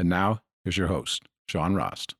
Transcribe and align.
And 0.00 0.08
now, 0.08 0.40
here's 0.64 0.78
your 0.78 0.86
host, 0.86 1.24
Sean 1.46 1.74
Rost. 1.74 2.14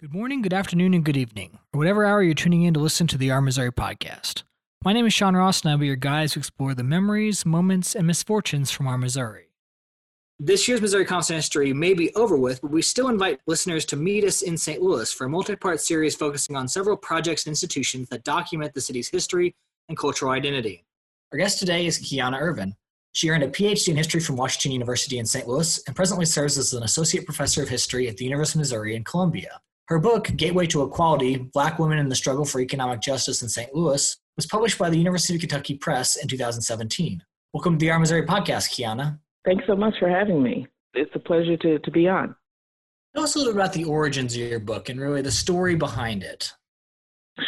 Good 0.00 0.14
morning, 0.14 0.40
good 0.40 0.54
afternoon, 0.54 0.94
and 0.94 1.04
good 1.04 1.18
evening, 1.18 1.58
or 1.74 1.78
whatever 1.78 2.06
hour 2.06 2.22
you're 2.22 2.32
tuning 2.32 2.62
in 2.62 2.72
to 2.72 2.80
listen 2.80 3.06
to 3.06 3.18
the 3.18 3.30
Our 3.30 3.42
Missouri 3.42 3.70
podcast. 3.70 4.44
My 4.82 4.94
name 4.94 5.04
is 5.04 5.12
Sean 5.12 5.36
Rost, 5.36 5.62
and 5.62 5.70
I'll 5.70 5.76
be 5.76 5.88
your 5.88 5.94
guide 5.94 6.30
to 6.30 6.38
explore 6.38 6.72
the 6.72 6.84
memories, 6.84 7.44
moments, 7.44 7.94
and 7.94 8.06
misfortunes 8.06 8.70
from 8.70 8.86
our 8.86 8.96
Missouri. 8.96 9.50
This 10.38 10.66
year's 10.66 10.80
Missouri 10.80 11.04
Conference 11.04 11.30
on 11.30 11.36
History 11.36 11.74
may 11.74 11.92
be 11.92 12.14
over 12.14 12.38
with, 12.38 12.62
but 12.62 12.70
we 12.70 12.80
still 12.80 13.10
invite 13.10 13.40
listeners 13.46 13.84
to 13.84 13.96
meet 13.96 14.24
us 14.24 14.40
in 14.40 14.56
St. 14.56 14.80
Louis 14.80 15.12
for 15.12 15.26
a 15.26 15.28
multi 15.28 15.54
part 15.54 15.82
series 15.82 16.16
focusing 16.16 16.56
on 16.56 16.66
several 16.66 16.96
projects 16.96 17.44
and 17.44 17.50
institutions 17.50 18.08
that 18.08 18.24
document 18.24 18.72
the 18.72 18.80
city's 18.80 19.10
history 19.10 19.54
and 19.90 19.98
cultural 19.98 20.32
identity. 20.32 20.82
Our 21.32 21.38
guest 21.38 21.58
today 21.58 21.84
is 21.84 21.98
Keona 21.98 22.40
Ervin, 22.40 22.74
she 23.12 23.30
earned 23.30 23.42
a 23.42 23.48
PhD 23.48 23.88
in 23.88 23.96
history 23.96 24.20
from 24.20 24.36
Washington 24.36 24.72
University 24.72 25.18
in 25.18 25.26
St. 25.26 25.48
Louis 25.48 25.82
and 25.86 25.96
presently 25.96 26.24
serves 26.24 26.58
as 26.58 26.72
an 26.72 26.82
associate 26.82 27.24
professor 27.24 27.62
of 27.62 27.68
history 27.68 28.08
at 28.08 28.16
the 28.16 28.24
University 28.24 28.58
of 28.58 28.60
Missouri 28.60 28.94
in 28.94 29.04
Columbia. 29.04 29.60
Her 29.86 29.98
book, 29.98 30.30
Gateway 30.36 30.66
to 30.66 30.82
Equality 30.82 31.36
Black 31.38 31.78
Women 31.78 31.98
in 31.98 32.08
the 32.08 32.14
Struggle 32.14 32.44
for 32.44 32.60
Economic 32.60 33.00
Justice 33.00 33.42
in 33.42 33.48
St. 33.48 33.74
Louis, 33.74 34.16
was 34.36 34.46
published 34.46 34.78
by 34.78 34.90
the 34.90 34.98
University 34.98 35.34
of 35.34 35.40
Kentucky 35.40 35.74
Press 35.74 36.16
in 36.16 36.28
2017. 36.28 37.22
Welcome 37.54 37.78
to 37.78 37.84
the 37.84 37.90
Our 37.90 37.98
Missouri 37.98 38.26
podcast, 38.26 38.70
Keona. 38.70 39.18
Thanks 39.46 39.64
so 39.66 39.74
much 39.74 39.94
for 39.98 40.10
having 40.10 40.42
me. 40.42 40.66
It's 40.92 41.10
a 41.14 41.18
pleasure 41.18 41.56
to, 41.56 41.78
to 41.78 41.90
be 41.90 42.06
on. 42.06 42.36
Tell 43.14 43.24
us 43.24 43.34
a 43.34 43.38
little 43.38 43.54
bit 43.54 43.60
about 43.60 43.72
the 43.72 43.84
origins 43.84 44.34
of 44.34 44.42
your 44.42 44.60
book 44.60 44.90
and 44.90 45.00
really 45.00 45.22
the 45.22 45.30
story 45.32 45.74
behind 45.74 46.22
it. 46.22 46.52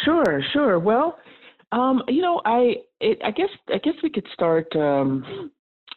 Sure, 0.03 0.41
sure. 0.51 0.79
Well, 0.79 1.17
um, 1.71 2.03
you 2.07 2.21
know, 2.21 2.41
I 2.45 2.75
it, 2.99 3.19
I 3.23 3.31
guess 3.31 3.49
I 3.69 3.77
guess 3.77 3.93
we 4.03 4.09
could 4.09 4.27
start 4.33 4.67
um, 4.75 5.51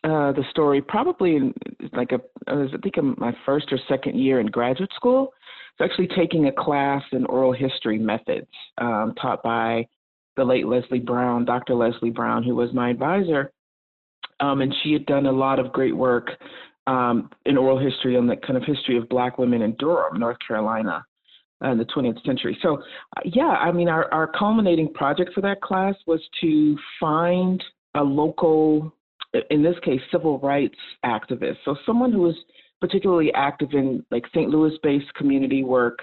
uh, 0.05 0.33
the 0.33 0.45
story 0.51 0.81
probably 0.81 1.37
in 1.37 1.55
like 1.93 2.13
a 2.13 2.21
I 2.47 2.55
was 2.55 2.71
I 2.75 2.79
think 2.79 2.97
in 2.97 3.15
my 3.19 3.35
first 3.45 3.73
or 3.73 3.79
second 3.89 4.19
year 4.19 4.41
in 4.41 4.47
graduate 4.47 4.91
school. 4.95 5.33
It's 5.77 5.91
actually 5.91 6.09
taking 6.17 6.47
a 6.47 6.53
class 6.53 7.03
in 7.11 7.27
oral 7.27 7.53
history 7.53 7.99
methods 7.99 8.47
um, 8.79 9.13
taught 9.21 9.43
by 9.43 9.89
the 10.37 10.45
late 10.45 10.69
Leslie 10.69 11.01
Brown, 11.01 11.45
Dr. 11.45 11.75
Leslie 11.75 12.11
Brown, 12.11 12.45
who 12.45 12.55
was 12.55 12.73
my 12.73 12.91
advisor, 12.91 13.51
um, 14.39 14.61
and 14.61 14.73
she 14.83 14.93
had 14.93 15.05
done 15.07 15.27
a 15.27 15.33
lot 15.33 15.59
of 15.59 15.73
great 15.73 15.97
work 15.97 16.31
um, 16.87 17.29
in 17.47 17.57
oral 17.57 17.79
history 17.79 18.17
on 18.17 18.27
the 18.29 18.37
kind 18.37 18.57
of 18.57 18.63
history 18.63 18.97
of 18.97 19.09
Black 19.09 19.37
women 19.39 19.63
in 19.63 19.75
Durham, 19.79 20.21
North 20.21 20.37
Carolina. 20.47 21.05
Uh, 21.63 21.71
in 21.71 21.79
the 21.79 21.85
20th 21.85 22.23
century. 22.27 22.59
So, 22.63 22.83
uh, 23.17 23.21
yeah, 23.25 23.47
I 23.47 23.71
mean, 23.71 23.89
our, 23.89 24.13
our 24.13 24.27
culminating 24.27 24.93
project 24.93 25.31
for 25.33 25.41
that 25.43 25.61
class 25.63 25.95
was 26.05 26.21
to 26.41 26.77
find 27.01 27.63
a 27.95 28.03
local 28.03 28.93
in 29.51 29.63
this 29.63 29.77
case, 29.85 30.01
civil 30.13 30.39
rights 30.39 30.79
activist. 31.05 31.57
So 31.65 31.77
someone 31.87 32.13
who 32.13 32.21
was 32.21 32.37
particularly 32.81 33.33
active 33.35 33.71
in 33.73 34.05
like 34.11 34.27
St. 34.29 34.49
Louis-based 34.49 35.13
community 35.15 35.65
work, 35.65 36.01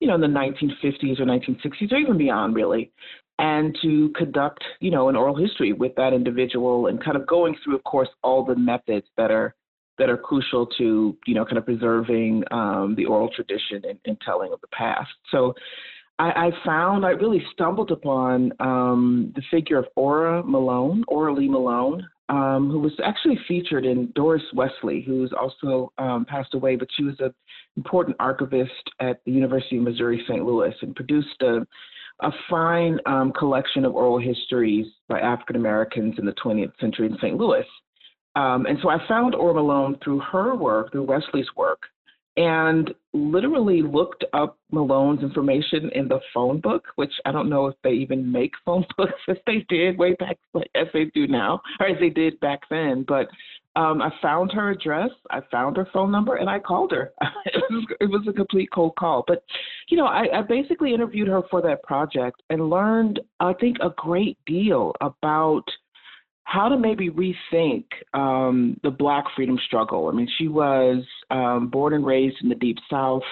you 0.00 0.08
know, 0.08 0.14
in 0.14 0.20
the 0.20 0.26
1950s 0.26 1.18
or 1.20 1.24
1960s 1.24 1.92
or 1.92 1.96
even 1.96 2.18
beyond, 2.18 2.54
really, 2.54 2.92
and 3.38 3.76
to 3.82 4.12
conduct, 4.16 4.62
you 4.80 4.90
know, 4.90 5.08
an 5.08 5.16
oral 5.16 5.36
history 5.36 5.72
with 5.72 5.94
that 5.96 6.12
individual 6.12 6.86
and 6.86 7.02
kind 7.02 7.16
of 7.16 7.26
going 7.26 7.56
through, 7.62 7.74
of 7.74 7.84
course, 7.84 8.08
all 8.22 8.44
the 8.44 8.56
methods 8.56 9.06
that 9.16 9.30
are 9.30 9.54
that 9.98 10.08
are 10.08 10.16
crucial 10.16 10.66
to, 10.78 11.16
you 11.26 11.34
know, 11.34 11.44
kind 11.44 11.58
of 11.58 11.64
preserving 11.64 12.44
um, 12.50 12.94
the 12.96 13.04
oral 13.04 13.30
tradition 13.34 13.82
and, 13.88 13.98
and 14.06 14.20
telling 14.20 14.52
of 14.52 14.60
the 14.60 14.68
past. 14.68 15.10
So. 15.30 15.54
I, 16.20 16.48
I 16.48 16.50
found 16.66 17.06
I 17.06 17.10
really 17.10 17.40
stumbled 17.52 17.92
upon 17.92 18.52
um, 18.58 19.32
the 19.36 19.42
figure 19.52 19.78
of 19.78 19.86
Ora 19.94 20.42
Malone, 20.42 21.04
Ora 21.06 21.32
Lee 21.32 21.48
Malone, 21.48 22.04
um, 22.28 22.70
who 22.70 22.78
was 22.78 22.92
actually 23.04 23.38
featured 23.48 23.86
in 23.86 24.12
Doris 24.14 24.42
Wesley, 24.52 25.02
who's 25.06 25.32
also 25.32 25.92
um, 25.98 26.26
passed 26.26 26.54
away, 26.54 26.76
but 26.76 26.88
she 26.96 27.04
was 27.04 27.14
an 27.20 27.32
important 27.76 28.16
archivist 28.20 28.72
at 29.00 29.20
the 29.24 29.32
University 29.32 29.78
of 29.78 29.84
Missouri 29.84 30.22
St. 30.28 30.44
Louis 30.44 30.74
and 30.82 30.94
produced 30.94 31.40
a, 31.40 31.66
a 32.20 32.30
fine 32.50 32.98
um, 33.06 33.32
collection 33.32 33.84
of 33.84 33.94
oral 33.94 34.18
histories 34.18 34.86
by 35.08 35.20
African 35.20 35.56
Americans 35.56 36.16
in 36.18 36.26
the 36.26 36.34
20th 36.44 36.72
century 36.80 37.06
in 37.06 37.16
St. 37.16 37.36
Louis. 37.36 37.64
Um, 38.38 38.66
and 38.66 38.78
so 38.80 38.88
I 38.88 38.98
found 39.08 39.34
Malone 39.36 39.98
through 40.02 40.20
her 40.20 40.54
work, 40.54 40.92
through 40.92 41.02
Wesley's 41.02 41.48
work, 41.56 41.80
and 42.36 42.94
literally 43.12 43.82
looked 43.82 44.24
up 44.32 44.56
Malone's 44.70 45.24
information 45.24 45.90
in 45.92 46.06
the 46.06 46.20
phone 46.32 46.60
book, 46.60 46.84
which 46.94 47.10
I 47.24 47.32
don't 47.32 47.50
know 47.50 47.66
if 47.66 47.74
they 47.82 47.90
even 47.90 48.30
make 48.30 48.52
phone 48.64 48.86
books 48.96 49.20
as 49.28 49.38
they 49.44 49.66
did 49.68 49.98
way 49.98 50.14
back, 50.20 50.38
as 50.76 50.86
they 50.92 51.06
do 51.06 51.26
now, 51.26 51.60
or 51.80 51.88
as 51.88 51.98
they 51.98 52.10
did 52.10 52.38
back 52.38 52.60
then. 52.70 53.04
But 53.08 53.26
um, 53.74 54.00
I 54.00 54.12
found 54.22 54.52
her 54.52 54.70
address, 54.70 55.10
I 55.32 55.40
found 55.50 55.76
her 55.76 55.88
phone 55.92 56.12
number, 56.12 56.36
and 56.36 56.48
I 56.48 56.60
called 56.60 56.92
her. 56.92 57.12
it, 57.46 57.64
was, 57.70 57.86
it 58.00 58.06
was 58.06 58.24
a 58.28 58.32
complete 58.32 58.68
cold 58.72 58.94
call. 58.96 59.24
But, 59.26 59.42
you 59.88 59.96
know, 59.96 60.06
I, 60.06 60.26
I 60.32 60.42
basically 60.42 60.94
interviewed 60.94 61.26
her 61.26 61.42
for 61.50 61.60
that 61.62 61.82
project 61.82 62.40
and 62.50 62.70
learned, 62.70 63.18
I 63.40 63.52
think, 63.54 63.78
a 63.80 63.90
great 63.96 64.38
deal 64.46 64.92
about– 65.00 65.64
how 66.48 66.66
to 66.66 66.78
maybe 66.78 67.10
rethink 67.10 67.84
um, 68.14 68.80
the 68.82 68.90
Black 68.90 69.26
freedom 69.36 69.58
struggle. 69.66 70.08
I 70.08 70.12
mean, 70.12 70.26
she 70.38 70.48
was 70.48 71.04
um, 71.30 71.68
born 71.68 71.92
and 71.92 72.06
raised 72.06 72.36
in 72.42 72.48
the 72.48 72.54
Deep 72.54 72.78
South, 72.90 73.22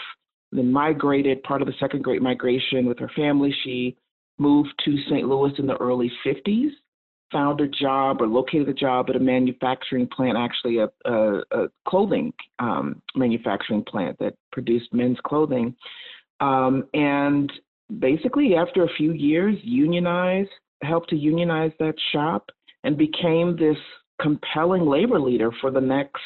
then 0.53 0.71
migrated, 0.71 1.43
part 1.43 1.63
of 1.63 1.67
the 1.67 1.73
Second 1.81 2.05
Great 2.05 2.21
Migration 2.21 2.85
with 2.85 2.99
her 2.99 3.11
family. 3.17 3.57
She 3.65 3.97
moved 4.39 4.69
to 4.85 4.99
St. 5.09 5.27
Louis 5.27 5.53
in 5.59 5.67
the 5.67 5.79
early 5.79 6.13
50s, 6.27 6.69
found 7.33 7.63
a 7.63 7.69
job 7.69 8.21
or 8.21 8.27
located 8.27 8.69
a 8.69 8.75
job 8.75 9.07
at 9.09 9.17
a 9.17 9.21
manufacturing 9.21 10.07
plant, 10.09 10.37
actually 10.37 10.81
a, 10.81 10.89
a, 11.11 11.41
a 11.53 11.69
clothing 11.89 12.35
um, 12.59 13.01
manufacturing 13.15 13.83
plant 13.83 14.19
that 14.19 14.35
produced 14.53 14.93
men's 14.93 15.19
clothing. 15.25 15.75
Um, 16.41 16.85
and 16.93 17.51
basically, 17.99 18.57
after 18.57 18.85
a 18.85 18.95
few 18.99 19.13
years, 19.13 19.57
unionized, 19.63 20.51
helped 20.83 21.09
to 21.09 21.17
unionize 21.17 21.73
that 21.79 21.95
shop 22.13 22.51
and 22.87 22.97
became 22.97 23.57
this 23.57 23.77
compelling 24.23 24.87
labor 24.87 25.21
leader 25.21 25.51
for 25.61 25.71
the 25.71 25.81
next, 25.81 26.23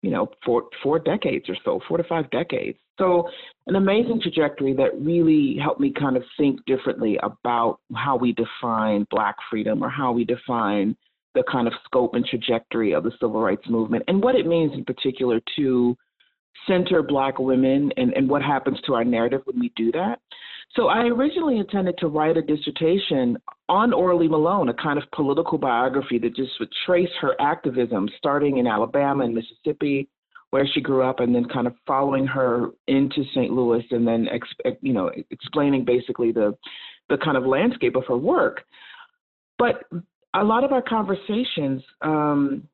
you 0.00 0.10
know, 0.10 0.30
four, 0.44 0.62
four 0.82 0.98
decades 0.98 1.48
or 1.48 1.56
so, 1.64 1.80
four 1.88 1.98
to 1.98 2.04
five 2.04 2.30
decades. 2.30 2.78
So, 2.98 3.28
an 3.66 3.74
amazing 3.76 4.20
trajectory 4.22 4.72
that 4.74 4.98
really 5.00 5.58
helped 5.60 5.80
me 5.80 5.92
kind 5.92 6.16
of 6.16 6.22
think 6.36 6.64
differently 6.66 7.18
about 7.22 7.80
how 7.94 8.16
we 8.16 8.32
define 8.32 9.06
Black 9.10 9.36
freedom 9.50 9.82
or 9.82 9.90
how 9.90 10.12
we 10.12 10.24
define 10.24 10.96
the 11.34 11.42
kind 11.50 11.66
of 11.66 11.74
scope 11.84 12.14
and 12.14 12.24
trajectory 12.24 12.92
of 12.92 13.04
the 13.04 13.12
civil 13.20 13.40
rights 13.40 13.68
movement 13.68 14.04
and 14.08 14.22
what 14.22 14.34
it 14.34 14.46
means 14.46 14.72
in 14.74 14.84
particular 14.84 15.40
to 15.56 15.96
center 16.66 17.02
Black 17.02 17.38
women 17.38 17.92
and, 17.96 18.12
and 18.14 18.28
what 18.28 18.42
happens 18.42 18.78
to 18.86 18.94
our 18.94 19.04
narrative 19.04 19.42
when 19.44 19.58
we 19.60 19.72
do 19.76 19.92
that. 19.92 20.20
So 20.74 20.88
I 20.88 21.06
originally 21.06 21.58
intended 21.58 21.96
to 21.98 22.08
write 22.08 22.36
a 22.36 22.42
dissertation 22.42 23.36
on 23.68 23.90
Lee 24.18 24.28
Malone, 24.28 24.68
a 24.68 24.74
kind 24.74 24.98
of 24.98 25.04
political 25.14 25.58
biography 25.58 26.18
that 26.18 26.36
just 26.36 26.52
would 26.60 26.70
trace 26.86 27.10
her 27.20 27.34
activism, 27.40 28.08
starting 28.18 28.58
in 28.58 28.66
Alabama 28.66 29.24
and 29.24 29.34
Mississippi, 29.34 30.08
where 30.50 30.66
she 30.72 30.80
grew 30.80 31.02
up, 31.02 31.20
and 31.20 31.34
then 31.34 31.46
kind 31.46 31.66
of 31.66 31.74
following 31.86 32.26
her 32.26 32.68
into 32.86 33.24
St. 33.34 33.52
Louis, 33.52 33.84
and 33.90 34.06
then 34.06 34.28
you 34.80 34.92
know 34.92 35.10
explaining 35.30 35.84
basically 35.84 36.32
the 36.32 36.56
the 37.08 37.18
kind 37.18 37.36
of 37.36 37.46
landscape 37.46 37.96
of 37.96 38.04
her 38.06 38.16
work. 38.16 38.62
But 39.58 39.84
a 40.34 40.44
lot 40.44 40.64
of 40.64 40.72
our 40.72 40.82
conversations, 40.82 41.82
um, 42.02 42.68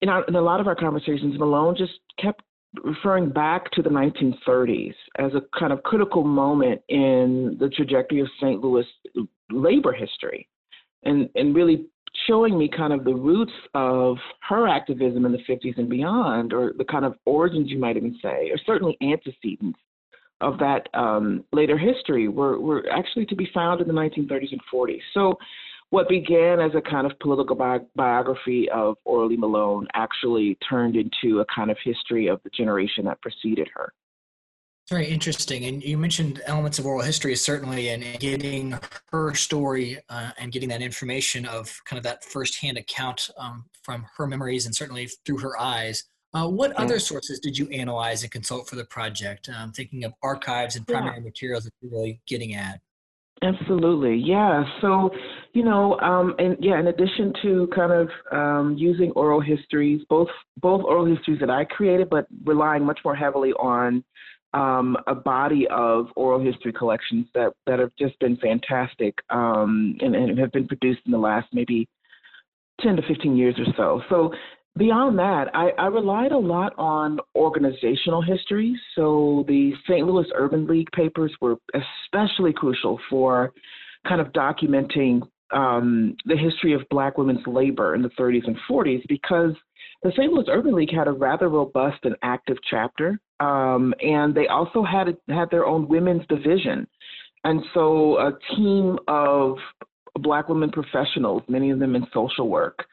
in, 0.00 0.08
our, 0.08 0.24
in 0.24 0.34
a 0.36 0.40
lot 0.40 0.60
of 0.60 0.66
our 0.66 0.76
conversations, 0.76 1.38
Malone 1.38 1.76
just 1.76 1.92
kept 2.18 2.42
referring 2.84 3.30
back 3.30 3.70
to 3.72 3.82
the 3.82 3.90
1930s 3.90 4.94
as 5.18 5.32
a 5.34 5.42
kind 5.58 5.72
of 5.72 5.82
critical 5.82 6.22
moment 6.24 6.80
in 6.88 7.56
the 7.58 7.68
trajectory 7.68 8.20
of 8.20 8.28
St. 8.40 8.60
Louis 8.60 8.86
labor 9.50 9.92
history 9.92 10.48
and, 11.02 11.28
and 11.34 11.54
really 11.54 11.86
showing 12.26 12.58
me 12.58 12.68
kind 12.68 12.92
of 12.92 13.04
the 13.04 13.14
roots 13.14 13.52
of 13.74 14.16
her 14.48 14.68
activism 14.68 15.24
in 15.24 15.32
the 15.32 15.42
50s 15.48 15.78
and 15.78 15.88
beyond, 15.88 16.52
or 16.52 16.72
the 16.76 16.84
kind 16.84 17.04
of 17.04 17.14
origins, 17.24 17.70
you 17.70 17.78
might 17.78 17.96
even 17.96 18.18
say, 18.22 18.50
or 18.50 18.58
certainly 18.66 18.96
antecedents 19.02 19.78
of 20.40 20.58
that 20.58 20.88
um, 20.94 21.44
later 21.52 21.76
history 21.76 22.28
were, 22.28 22.58
were 22.58 22.84
actually 22.90 23.26
to 23.26 23.36
be 23.36 23.48
found 23.52 23.80
in 23.80 23.86
the 23.86 23.94
1930s 23.94 24.52
and 24.52 24.60
40s. 24.72 25.00
So 25.12 25.34
what 25.90 26.08
began 26.08 26.60
as 26.60 26.70
a 26.74 26.80
kind 26.80 27.06
of 27.06 27.18
political 27.18 27.56
bi- 27.56 27.80
biography 27.96 28.68
of 28.70 28.96
Ora 29.04 29.26
Lee 29.26 29.36
Malone 29.36 29.86
actually 29.94 30.56
turned 30.68 30.96
into 30.96 31.40
a 31.40 31.44
kind 31.54 31.70
of 31.70 31.76
history 31.84 32.28
of 32.28 32.40
the 32.44 32.50
generation 32.50 33.04
that 33.04 33.20
preceded 33.20 33.68
her. 33.74 33.92
It's 34.84 34.92
Very 34.92 35.08
interesting. 35.08 35.64
And 35.64 35.82
you 35.82 35.98
mentioned 35.98 36.40
elements 36.46 36.78
of 36.78 36.86
oral 36.86 37.02
history, 37.02 37.34
certainly, 37.34 37.88
and 37.88 38.04
getting 38.20 38.78
her 39.10 39.34
story 39.34 39.98
uh, 40.08 40.30
and 40.38 40.52
getting 40.52 40.68
that 40.68 40.80
information 40.80 41.44
of 41.44 41.76
kind 41.84 41.98
of 41.98 42.04
that 42.04 42.24
firsthand 42.24 42.78
account 42.78 43.28
um, 43.36 43.66
from 43.82 44.06
her 44.16 44.26
memories 44.26 44.66
and 44.66 44.74
certainly 44.74 45.08
through 45.26 45.38
her 45.38 45.58
eyes. 45.58 46.04
Uh, 46.32 46.46
what 46.46 46.70
yeah. 46.70 46.82
other 46.84 47.00
sources 47.00 47.40
did 47.40 47.58
you 47.58 47.68
analyze 47.70 48.22
and 48.22 48.30
consult 48.30 48.68
for 48.68 48.76
the 48.76 48.84
project? 48.84 49.48
Um, 49.48 49.72
thinking 49.72 50.04
of 50.04 50.12
archives 50.22 50.76
and 50.76 50.86
primary 50.86 51.16
yeah. 51.16 51.24
materials 51.24 51.64
that 51.64 51.72
you're 51.80 51.90
really 51.90 52.20
getting 52.28 52.54
at. 52.54 52.80
Absolutely, 53.42 54.16
yeah. 54.16 54.64
So, 54.80 55.10
you 55.52 55.64
know, 55.64 55.98
um, 56.00 56.34
and 56.38 56.56
yeah, 56.60 56.78
in 56.78 56.86
addition 56.86 57.32
to 57.42 57.68
kind 57.74 57.92
of 57.92 58.08
um, 58.32 58.76
using 58.78 59.10
oral 59.12 59.40
histories, 59.40 60.02
both 60.08 60.28
both 60.58 60.82
oral 60.84 61.06
histories 61.06 61.40
that 61.40 61.50
I 61.50 61.64
created, 61.64 62.08
but 62.08 62.26
relying 62.44 62.84
much 62.84 63.00
more 63.04 63.16
heavily 63.16 63.52
on 63.52 64.04
um, 64.54 64.96
a 65.06 65.14
body 65.14 65.66
of 65.70 66.06
oral 66.16 66.40
history 66.40 66.72
collections 66.72 67.26
that 67.34 67.52
that 67.66 67.78
have 67.78 67.90
just 67.98 68.18
been 68.20 68.36
fantastic 68.36 69.14
um, 69.30 69.96
and, 70.00 70.14
and 70.14 70.38
have 70.38 70.52
been 70.52 70.68
produced 70.68 71.00
in 71.06 71.12
the 71.12 71.18
last 71.18 71.48
maybe 71.52 71.88
10 72.80 72.96
to 72.96 73.02
15 73.02 73.36
years 73.36 73.54
or 73.58 73.66
so. 73.76 74.02
So 74.08 74.32
Beyond 74.78 75.18
that, 75.18 75.48
I, 75.52 75.70
I, 75.78 75.86
relied 75.86 76.30
a 76.30 76.38
lot 76.38 76.72
on 76.78 77.18
organizational 77.34 78.22
history. 78.22 78.78
So 78.94 79.44
the 79.48 79.72
St. 79.82 80.06
Louis 80.06 80.26
Urban 80.32 80.68
League 80.68 80.90
papers 80.92 81.34
were 81.40 81.56
especially 81.74 82.52
crucial 82.52 83.00
for 83.10 83.52
kind 84.06 84.20
of 84.20 84.28
documenting 84.28 85.22
um, 85.52 86.16
the 86.26 86.36
history 86.36 86.72
of 86.72 86.88
Black 86.90 87.18
women's 87.18 87.46
labor 87.46 87.94
in 87.94 88.02
the 88.02 88.10
30s 88.10 88.46
and 88.46 88.56
40s 88.68 89.02
because 89.08 89.52
the 90.02 90.10
St. 90.12 90.32
Louis 90.32 90.46
Urban 90.48 90.74
League 90.74 90.94
had 90.94 91.08
a 91.08 91.12
rather 91.12 91.48
robust 91.48 91.98
and 92.04 92.16
active 92.22 92.56
chapter, 92.68 93.20
um, 93.40 93.94
and 94.00 94.34
they 94.34 94.46
also 94.46 94.82
had 94.82 95.16
had 95.28 95.50
their 95.50 95.66
own 95.66 95.88
women's 95.88 96.26
division. 96.28 96.86
And 97.44 97.62
so 97.74 98.18
a 98.18 98.32
team 98.54 98.98
of 99.08 99.56
Black 100.16 100.48
women 100.48 100.70
professionals, 100.70 101.42
many 101.48 101.70
of 101.70 101.78
them 101.78 101.94
in 101.96 102.06
social 102.12 102.48
work, 102.48 102.84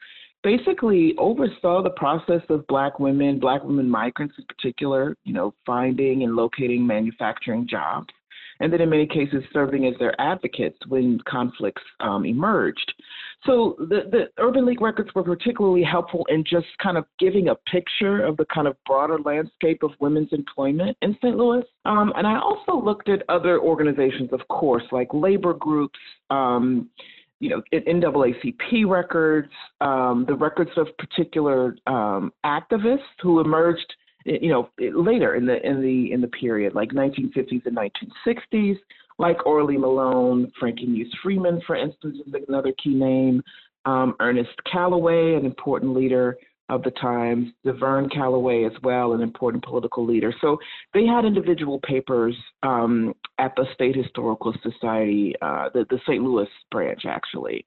basically 0.42 1.14
oversaw 1.18 1.82
the 1.82 1.90
process 1.90 2.42
of 2.48 2.66
black 2.66 2.98
women, 3.00 3.38
black 3.38 3.64
women 3.64 3.88
migrants 3.88 4.34
in 4.38 4.44
particular, 4.44 5.16
you 5.24 5.32
know, 5.32 5.52
finding 5.66 6.22
and 6.22 6.36
locating 6.36 6.86
manufacturing 6.86 7.66
jobs, 7.68 8.08
and 8.60 8.72
then 8.72 8.80
in 8.80 8.90
many 8.90 9.06
cases 9.06 9.42
serving 9.52 9.86
as 9.86 9.94
their 9.98 10.18
advocates 10.20 10.78
when 10.88 11.18
conflicts 11.28 11.82
um, 12.00 12.24
emerged. 12.24 12.92
So 13.46 13.76
the, 13.78 14.08
the 14.10 14.24
Urban 14.38 14.66
League 14.66 14.80
records 14.80 15.10
were 15.14 15.22
particularly 15.22 15.84
helpful 15.84 16.26
in 16.28 16.42
just 16.42 16.66
kind 16.82 16.96
of 16.96 17.04
giving 17.18 17.48
a 17.48 17.54
picture 17.70 18.24
of 18.24 18.36
the 18.36 18.44
kind 18.52 18.66
of 18.66 18.76
broader 18.84 19.18
landscape 19.18 19.82
of 19.82 19.92
women's 20.00 20.32
employment 20.32 20.96
in 21.02 21.14
St. 21.22 21.36
Louis. 21.36 21.62
Um, 21.84 22.12
and 22.16 22.26
I 22.26 22.38
also 22.38 22.84
looked 22.84 23.08
at 23.08 23.22
other 23.28 23.60
organizations, 23.60 24.30
of 24.32 24.46
course, 24.48 24.82
like 24.90 25.08
labor 25.12 25.54
groups, 25.54 25.98
um, 26.30 26.90
you 27.40 27.48
know, 27.48 27.62
NAACP 27.72 28.88
records, 28.88 29.52
um, 29.80 30.24
the 30.26 30.34
records 30.34 30.72
of 30.76 30.88
particular 30.98 31.76
um, 31.86 32.32
activists 32.44 32.98
who 33.22 33.38
emerged, 33.40 33.94
you 34.40 34.50
know, 34.50 34.68
later 34.78 35.34
in 35.34 35.46
the 35.46 35.64
in 35.66 35.80
the 35.80 36.12
in 36.12 36.20
the 36.20 36.28
period, 36.28 36.74
like 36.74 36.90
1950s 36.90 37.66
and 37.66 37.76
1960s, 37.76 38.76
like 39.18 39.46
Ora 39.46 39.64
Lee 39.64 39.76
Malone, 39.76 40.52
Frankie 40.58 40.86
Muse 40.86 41.14
Freeman, 41.22 41.60
for 41.66 41.76
instance, 41.76 42.18
is 42.26 42.34
another 42.48 42.72
key 42.82 42.94
name. 42.94 43.42
Um, 43.84 44.14
Ernest 44.20 44.50
Calloway, 44.70 45.34
an 45.34 45.46
important 45.46 45.94
leader 45.96 46.36
of 46.68 46.82
the 46.82 46.90
Times, 46.90 47.48
Vern 47.64 48.08
Calloway 48.10 48.64
as 48.64 48.72
well, 48.82 49.14
an 49.14 49.22
important 49.22 49.64
political 49.64 50.04
leader. 50.04 50.34
So 50.40 50.58
they 50.92 51.06
had 51.06 51.24
individual 51.24 51.80
papers 51.80 52.36
um, 52.62 53.14
at 53.38 53.54
the 53.56 53.64
State 53.72 53.96
Historical 53.96 54.54
Society, 54.62 55.34
uh, 55.40 55.70
the, 55.72 55.86
the 55.88 55.98
St. 56.06 56.22
Louis 56.22 56.48
branch 56.70 57.02
actually, 57.08 57.64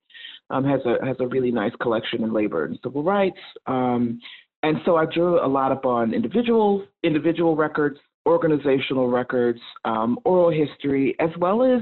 um, 0.52 0.64
has 0.66 0.82
a 0.86 1.04
has 1.06 1.16
a 1.20 1.28
really 1.28 1.52
nice 1.52 1.72
collection 1.82 2.24
in 2.24 2.34
labor 2.34 2.66
and 2.66 2.78
civil 2.84 3.04
rights. 3.04 3.40
Um, 3.66 4.20
and 4.64 4.78
so 4.86 4.96
I 4.96 5.06
drew 5.06 5.44
a 5.44 5.48
lot 5.48 5.72
upon 5.72 6.14
individual 6.14 6.86
individual 7.04 7.56
records, 7.56 7.98
organizational 8.26 9.10
records, 9.10 9.60
um, 9.86 10.20
oral 10.24 10.52
history, 10.52 11.16
as 11.20 11.30
well 11.40 11.64
as 11.64 11.82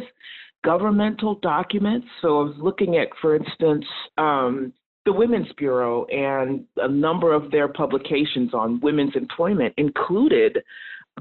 governmental 0.63 1.35
documents. 1.35 2.07
So 2.21 2.41
I 2.41 2.43
was 2.43 2.55
looking 2.57 2.97
at, 2.97 3.07
for 3.21 3.35
instance, 3.35 3.85
um, 4.17 4.73
the 5.05 5.13
Women's 5.13 5.51
Bureau 5.57 6.05
and 6.05 6.65
a 6.77 6.87
number 6.87 7.33
of 7.33 7.51
their 7.51 7.67
publications 7.67 8.53
on 8.53 8.79
women's 8.81 9.15
employment 9.15 9.73
included 9.77 10.59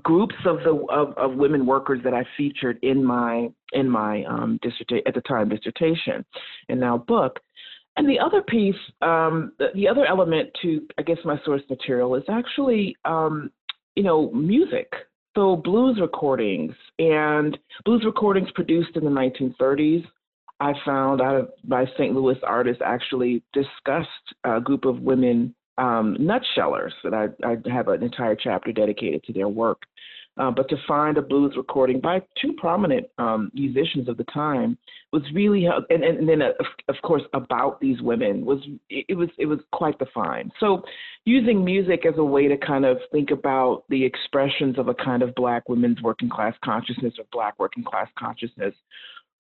groups 0.02 0.34
of 0.44 0.58
the 0.58 0.86
of, 0.90 1.16
of 1.16 1.36
women 1.36 1.66
workers 1.66 2.00
that 2.04 2.14
I 2.14 2.24
featured 2.36 2.78
in 2.82 3.04
my 3.04 3.48
in 3.72 3.88
my 3.88 4.24
um, 4.24 4.58
dissertation 4.62 5.02
at 5.06 5.14
the 5.14 5.20
time 5.22 5.48
dissertation 5.48 6.24
and 6.68 6.80
now 6.80 6.98
book. 6.98 7.40
And 7.98 8.08
the 8.08 8.18
other 8.18 8.42
piece, 8.42 8.76
um, 9.02 9.52
the, 9.58 9.66
the, 9.74 9.88
other 9.88 10.06
element 10.06 10.50
to 10.62 10.86
I 10.98 11.02
guess 11.02 11.18
my 11.24 11.38
source 11.44 11.62
material 11.68 12.14
is 12.14 12.22
actually 12.30 12.96
um, 13.04 13.50
you 13.96 14.02
know 14.02 14.30
music. 14.30 14.90
So 15.36 15.56
blues 15.56 15.98
recordings 16.00 16.74
and 16.98 17.58
blues 17.84 18.02
recordings 18.04 18.48
produced 18.54 18.96
in 18.96 19.04
the 19.04 19.10
1930s 19.10 20.04
I 20.60 20.72
found 20.84 21.20
out 21.20 21.50
by 21.64 21.84
St. 21.96 22.14
Louis 22.14 22.36
artists 22.42 22.82
actually 22.84 23.42
discussed 23.52 24.08
a 24.44 24.60
group 24.60 24.84
of 24.84 25.00
women 25.00 25.54
um, 25.76 26.16
nutshellers 26.18 26.90
that 27.04 27.14
I, 27.14 27.28
I 27.46 27.56
have 27.72 27.88
an 27.88 28.02
entire 28.02 28.34
chapter 28.34 28.72
dedicated 28.72 29.22
to 29.24 29.32
their 29.32 29.48
work. 29.48 29.82
Uh, 30.38 30.50
but 30.50 30.68
to 30.68 30.76
find 30.86 31.18
a 31.18 31.22
blues 31.22 31.54
recording 31.56 32.00
by 32.00 32.20
two 32.40 32.52
prominent 32.58 33.06
um, 33.18 33.50
musicians 33.54 34.08
of 34.08 34.16
the 34.16 34.24
time 34.24 34.78
was 35.12 35.22
really, 35.34 35.66
and, 35.90 36.04
and 36.04 36.28
then 36.28 36.42
uh, 36.42 36.52
of 36.88 36.94
course 37.02 37.22
about 37.34 37.80
these 37.80 38.00
women 38.00 38.44
was 38.44 38.60
it 38.88 39.16
was 39.16 39.28
it 39.38 39.46
was 39.46 39.58
quite 39.72 39.98
the 39.98 40.06
find. 40.14 40.52
So, 40.60 40.82
using 41.24 41.64
music 41.64 42.06
as 42.06 42.14
a 42.18 42.24
way 42.24 42.46
to 42.46 42.56
kind 42.56 42.84
of 42.84 42.98
think 43.10 43.30
about 43.30 43.84
the 43.88 44.04
expressions 44.04 44.78
of 44.78 44.88
a 44.88 44.94
kind 44.94 45.22
of 45.22 45.34
Black 45.34 45.68
women's 45.68 46.00
working 46.02 46.28
class 46.28 46.54
consciousness 46.64 47.14
or 47.18 47.24
Black 47.32 47.58
working 47.58 47.84
class 47.84 48.08
consciousness 48.18 48.74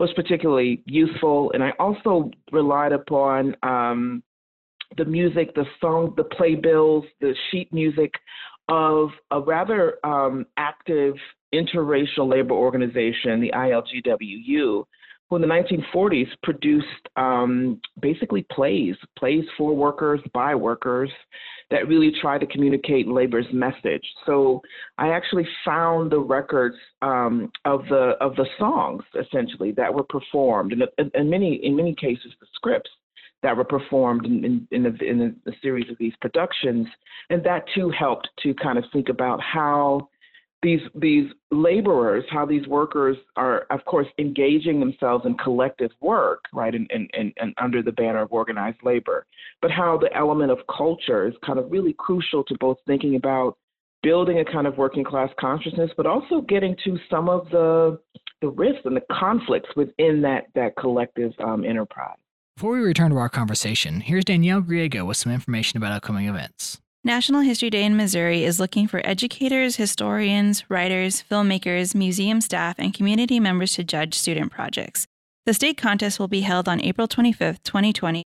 was 0.00 0.12
particularly 0.14 0.82
useful. 0.86 1.50
And 1.54 1.62
I 1.62 1.72
also 1.78 2.30
relied 2.52 2.92
upon 2.92 3.56
um, 3.62 4.22
the 4.96 5.04
music, 5.04 5.54
the 5.54 5.64
song, 5.80 6.14
the 6.16 6.24
playbills, 6.24 7.04
the 7.20 7.34
sheet 7.50 7.72
music 7.72 8.12
of 8.68 9.10
a 9.30 9.40
rather 9.40 10.04
um, 10.04 10.46
active 10.56 11.14
interracial 11.54 12.28
labor 12.28 12.54
organization, 12.54 13.40
the 13.40 13.50
ILGWU, 13.54 14.84
who 15.30 15.36
in 15.36 15.42
the 15.42 15.48
1940s 15.48 16.28
produced 16.42 16.86
um, 17.16 17.80
basically 18.00 18.46
plays, 18.50 18.94
plays 19.18 19.44
for 19.56 19.74
workers, 19.74 20.20
by 20.32 20.54
workers, 20.54 21.10
that 21.70 21.86
really 21.86 22.12
try 22.20 22.38
to 22.38 22.46
communicate 22.46 23.06
labor's 23.06 23.46
message. 23.52 24.02
So 24.24 24.62
I 24.96 25.10
actually 25.10 25.46
found 25.64 26.10
the 26.10 26.18
records 26.18 26.76
um, 27.02 27.50
of 27.66 27.82
the 27.90 28.14
of 28.20 28.36
the 28.36 28.46
songs 28.58 29.02
essentially 29.20 29.72
that 29.72 29.92
were 29.92 30.04
performed, 30.04 30.72
and 30.72 31.10
in 31.14 31.28
many 31.28 31.60
in 31.62 31.76
many 31.76 31.94
cases 31.94 32.32
the 32.40 32.46
scripts 32.54 32.90
that 33.42 33.56
were 33.56 33.64
performed 33.64 34.26
in, 34.26 34.44
in, 34.44 34.68
in, 34.70 34.86
a, 34.86 35.04
in 35.04 35.36
a 35.46 35.52
series 35.62 35.88
of 35.90 35.96
these 35.98 36.14
productions, 36.20 36.86
and 37.30 37.42
that 37.44 37.64
too 37.74 37.90
helped 37.90 38.28
to 38.42 38.54
kind 38.54 38.78
of 38.78 38.84
think 38.92 39.08
about 39.08 39.40
how 39.40 40.08
these 40.62 40.80
these 40.94 41.30
laborers, 41.52 42.24
how 42.30 42.44
these 42.44 42.66
workers 42.66 43.16
are, 43.36 43.66
of 43.70 43.84
course, 43.84 44.08
engaging 44.18 44.80
themselves 44.80 45.24
in 45.24 45.36
collective 45.36 45.90
work, 46.00 46.40
right, 46.52 46.74
and, 46.74 46.90
and, 46.92 47.08
and, 47.16 47.32
and 47.36 47.54
under 47.62 47.80
the 47.80 47.92
banner 47.92 48.22
of 48.22 48.32
organized 48.32 48.78
labor, 48.82 49.24
but 49.62 49.70
how 49.70 49.96
the 49.96 50.12
element 50.16 50.50
of 50.50 50.58
culture 50.76 51.28
is 51.28 51.34
kind 51.46 51.58
of 51.58 51.70
really 51.70 51.94
crucial 51.96 52.42
to 52.42 52.56
both 52.58 52.76
thinking 52.86 53.14
about 53.14 53.56
building 54.02 54.40
a 54.40 54.44
kind 54.44 54.66
of 54.66 54.76
working 54.76 55.04
class 55.04 55.30
consciousness, 55.38 55.90
but 55.96 56.06
also 56.06 56.40
getting 56.40 56.76
to 56.84 56.98
some 57.10 57.28
of 57.28 57.48
the 57.50 57.98
the 58.40 58.48
risks 58.48 58.82
and 58.84 58.96
the 58.96 59.02
conflicts 59.12 59.70
within 59.76 60.22
that 60.22 60.46
that 60.54 60.76
collective 60.76 61.32
um, 61.38 61.64
enterprise. 61.64 62.16
Before 62.58 62.72
we 62.72 62.80
return 62.80 63.12
to 63.12 63.18
our 63.18 63.28
conversation, 63.28 64.00
here's 64.00 64.24
Danielle 64.24 64.62
Griego 64.62 65.06
with 65.06 65.16
some 65.16 65.30
information 65.30 65.76
about 65.76 65.92
upcoming 65.92 66.26
events. 66.26 66.80
National 67.04 67.42
History 67.42 67.70
Day 67.70 67.84
in 67.84 67.96
Missouri 67.96 68.42
is 68.42 68.58
looking 68.58 68.88
for 68.88 69.00
educators, 69.04 69.76
historians, 69.76 70.68
writers, 70.68 71.22
filmmakers, 71.30 71.94
museum 71.94 72.40
staff, 72.40 72.74
and 72.76 72.92
community 72.92 73.38
members 73.38 73.74
to 73.74 73.84
judge 73.84 74.14
student 74.14 74.50
projects. 74.50 75.06
The 75.46 75.54
state 75.54 75.78
contest 75.78 76.18
will 76.18 76.26
be 76.26 76.40
held 76.40 76.68
on 76.68 76.80
April 76.80 77.06
25, 77.06 77.62
2020. 77.62 78.24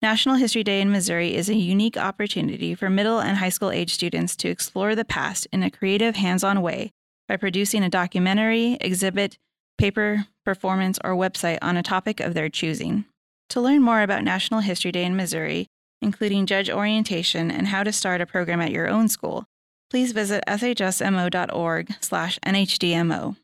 National 0.00 0.36
History 0.36 0.62
Day 0.62 0.80
in 0.80 0.92
Missouri 0.92 1.34
is 1.34 1.50
a 1.50 1.56
unique 1.56 1.96
opportunity 1.96 2.76
for 2.76 2.88
middle 2.88 3.18
and 3.18 3.38
high 3.38 3.48
school 3.48 3.72
age 3.72 3.92
students 3.92 4.36
to 4.36 4.48
explore 4.48 4.94
the 4.94 5.04
past 5.04 5.48
in 5.52 5.64
a 5.64 5.70
creative, 5.72 6.14
hands 6.14 6.44
on 6.44 6.62
way 6.62 6.92
by 7.26 7.36
producing 7.36 7.82
a 7.82 7.90
documentary, 7.90 8.78
exhibit, 8.80 9.38
paper, 9.76 10.28
performance, 10.44 11.00
or 11.02 11.16
website 11.16 11.58
on 11.60 11.76
a 11.76 11.82
topic 11.82 12.20
of 12.20 12.34
their 12.34 12.48
choosing. 12.48 13.06
To 13.52 13.60
learn 13.60 13.82
more 13.82 14.00
about 14.00 14.24
National 14.24 14.60
History 14.60 14.92
Day 14.92 15.04
in 15.04 15.14
Missouri, 15.14 15.66
including 16.00 16.46
judge 16.46 16.70
orientation 16.70 17.50
and 17.50 17.66
how 17.66 17.82
to 17.82 17.92
start 17.92 18.22
a 18.22 18.26
program 18.26 18.62
at 18.62 18.70
your 18.70 18.88
own 18.88 19.10
school, 19.10 19.44
please 19.90 20.12
visit 20.12 20.42
shsmo.org/nhdmo. 20.48 23.36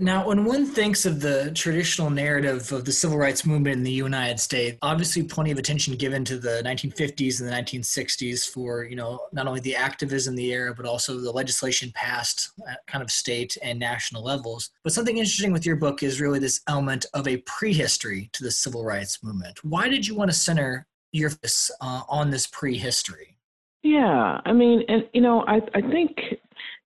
Now, 0.00 0.28
when 0.28 0.44
one 0.44 0.64
thinks 0.64 1.06
of 1.06 1.20
the 1.20 1.50
traditional 1.56 2.08
narrative 2.08 2.70
of 2.70 2.84
the 2.84 2.92
civil 2.92 3.18
rights 3.18 3.44
movement 3.44 3.78
in 3.78 3.82
the 3.82 3.90
United 3.90 4.38
States, 4.38 4.78
obviously 4.80 5.24
plenty 5.24 5.50
of 5.50 5.58
attention 5.58 5.96
given 5.96 6.24
to 6.26 6.38
the 6.38 6.62
1950s 6.64 7.40
and 7.40 7.48
the 7.48 7.52
1960s 7.52 8.48
for, 8.48 8.84
you 8.84 8.94
know, 8.94 9.18
not 9.32 9.48
only 9.48 9.58
the 9.58 9.74
activism 9.74 10.36
the 10.36 10.52
era, 10.52 10.72
but 10.72 10.86
also 10.86 11.18
the 11.18 11.32
legislation 11.32 11.90
passed 11.96 12.52
at 12.70 12.86
kind 12.86 13.02
of 13.02 13.10
state 13.10 13.56
and 13.60 13.76
national 13.80 14.22
levels. 14.22 14.70
But 14.84 14.92
something 14.92 15.18
interesting 15.18 15.52
with 15.52 15.66
your 15.66 15.74
book 15.74 16.04
is 16.04 16.20
really 16.20 16.38
this 16.38 16.60
element 16.68 17.04
of 17.12 17.26
a 17.26 17.38
prehistory 17.38 18.30
to 18.34 18.44
the 18.44 18.52
civil 18.52 18.84
rights 18.84 19.20
movement. 19.24 19.64
Why 19.64 19.88
did 19.88 20.06
you 20.06 20.14
want 20.14 20.30
to 20.30 20.36
center 20.36 20.86
your 21.10 21.30
focus 21.30 21.72
uh, 21.80 22.02
on 22.08 22.30
this 22.30 22.46
prehistory? 22.46 23.36
Yeah, 23.82 24.40
I 24.44 24.52
mean, 24.52 24.84
and 24.88 25.08
you 25.12 25.20
know, 25.20 25.44
I 25.46 25.60
I 25.74 25.80
think 25.80 26.20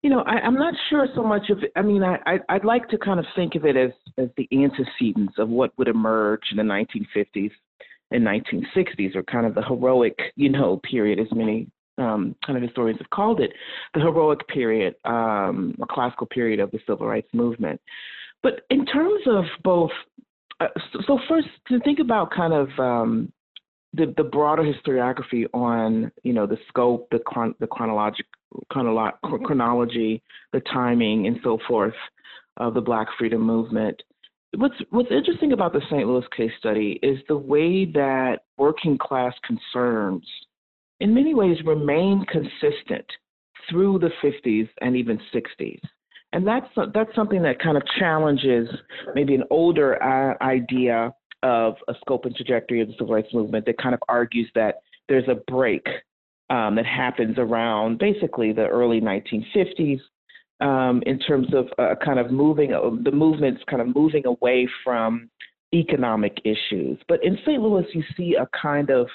you 0.03 0.11
know, 0.11 0.21
I, 0.27 0.45
am 0.45 0.55
not 0.55 0.75
sure 0.91 1.07
so 1.15 1.23
much 1.23 1.49
of. 1.51 1.59
I 1.77 1.83
mean, 1.83 2.03
I, 2.03 2.19
I 2.49 2.55
would 2.55 2.65
like 2.65 2.89
to 2.89 2.99
kind 2.99 3.21
of 3.21 3.27
think 3.37 3.55
of 3.55 3.65
it 3.65 3.77
as 3.77 3.91
as 4.19 4.29
the 4.37 4.49
antecedents 4.53 5.35
of 5.39 5.49
what 5.49 5.77
would 5.79 5.89
emerge 5.89 6.43
in 6.51 6.57
the 6.57 6.63
1950s 6.65 7.51
and 8.11 8.27
1960s, 8.27 9.15
or 9.15 9.23
kind 9.23 9.47
of 9.47 9.55
the 9.55 9.63
heroic, 9.63 10.19
you 10.37 10.51
know, 10.51 10.81
period, 10.89 11.19
as 11.19 11.29
many 11.33 11.69
um, 11.99 12.35
kind 12.45 12.57
of 12.57 12.63
historians 12.63 12.99
have 12.99 13.11
called 13.11 13.41
it, 13.41 13.53
the 13.95 14.01
heroic 14.01 14.47
period, 14.49 14.95
um, 15.05 15.75
or 15.79 15.87
classical 15.89 16.27
period 16.27 16.61
of 16.61 16.71
the 16.73 16.81
civil 16.87 17.07
rights 17.07 17.29
movement. 17.33 17.81
But 18.43 18.63
in 18.71 18.85
terms 18.85 19.23
of 19.27 19.45
both, 19.63 19.93
uh, 20.61 20.67
so, 20.93 21.01
so, 21.07 21.19
first 21.29 21.49
to 21.69 21.79
think 21.81 22.01
about 22.01 22.33
kind 22.33 22.53
of 22.53 22.69
um, 22.79 23.33
the 23.95 24.13
the 24.17 24.25
broader 24.25 24.63
historiography 24.63 25.47
on 25.53 26.11
you 26.23 26.33
know 26.33 26.47
the 26.47 26.59
scope, 26.69 27.09
the 27.11 27.19
chron- 27.19 27.55
the 27.61 27.67
chronological 27.67 28.31
chronolo- 28.73 29.13
chronology, 29.45 30.23
the 30.53 30.61
timing, 30.73 31.27
and 31.27 31.39
so 31.43 31.59
forth 31.69 31.95
of 32.57 32.75
the 32.75 32.81
Black 32.81 33.09
Freedom 33.19 33.41
Movement. 33.41 34.03
What's 34.57 34.75
what's 34.91 35.11
interesting 35.11 35.53
about 35.53 35.73
the 35.73 35.81
St. 35.91 36.07
Louis 36.07 36.25
case 36.37 36.53
study 36.59 36.99
is 37.03 37.19
the 37.29 37.37
way 37.37 37.85
that 37.87 38.41
working 38.59 38.99
class 38.99 39.35
concerns, 39.47 40.27
in 41.01 41.15
many 41.15 41.35
ways, 41.35 41.57
remain 41.65 42.25
consistent 42.31 43.07
through 43.71 43.99
the 43.99 44.11
50s 44.23 44.69
and 44.81 44.97
even 44.97 45.21
60s. 45.35 45.81
And 46.35 46.47
that's 46.47 46.67
that's 46.95 47.15
something 47.15 47.43
that 47.43 47.61
kind 47.61 47.77
of 47.77 47.83
challenges 47.99 48.69
maybe 49.15 49.35
an 49.35 49.45
older 49.51 50.03
uh, 50.03 50.43
idea 50.43 51.13
of 51.43 51.75
a 51.89 51.95
scope 52.01 52.25
and 52.25 52.35
trajectory 52.35 52.81
of 52.81 52.89
the 52.89 52.95
civil 52.95 53.15
rights 53.15 53.33
movement 53.33 53.67
that 53.67 53.79
kind 53.79 53.95
of 53.95 54.01
argues 54.09 54.51
that 54.55 54.83
there's 55.09 55.29
a 55.29 55.37
break 55.51 55.87
um, 56.51 56.75
that 56.77 56.87
happens 56.87 57.37
around 57.39 57.99
basically 57.99 58.53
the 58.53 58.67
early 58.67 59.01
1950s 59.01 60.01
um, 60.61 61.03
in 61.07 61.19
terms 61.19 61.49
of 61.55 61.67
uh, 61.79 61.95
kind 62.05 62.19
of 62.19 62.31
moving, 62.31 62.73
uh, 62.73 62.91
the 63.03 63.11
movement's 63.11 63.63
kind 63.69 63.83
of 63.83 63.95
moving 63.95 64.25
away 64.27 64.69
from 64.85 65.29
economic 65.75 66.39
issues. 66.45 66.99
But 67.09 67.25
in 67.25 67.37
St. 67.43 67.61
Louis, 67.61 67.85
you 67.93 68.05
see 68.17 68.37
a 68.37 68.47
kind 68.61 68.91
of, 68.91 69.07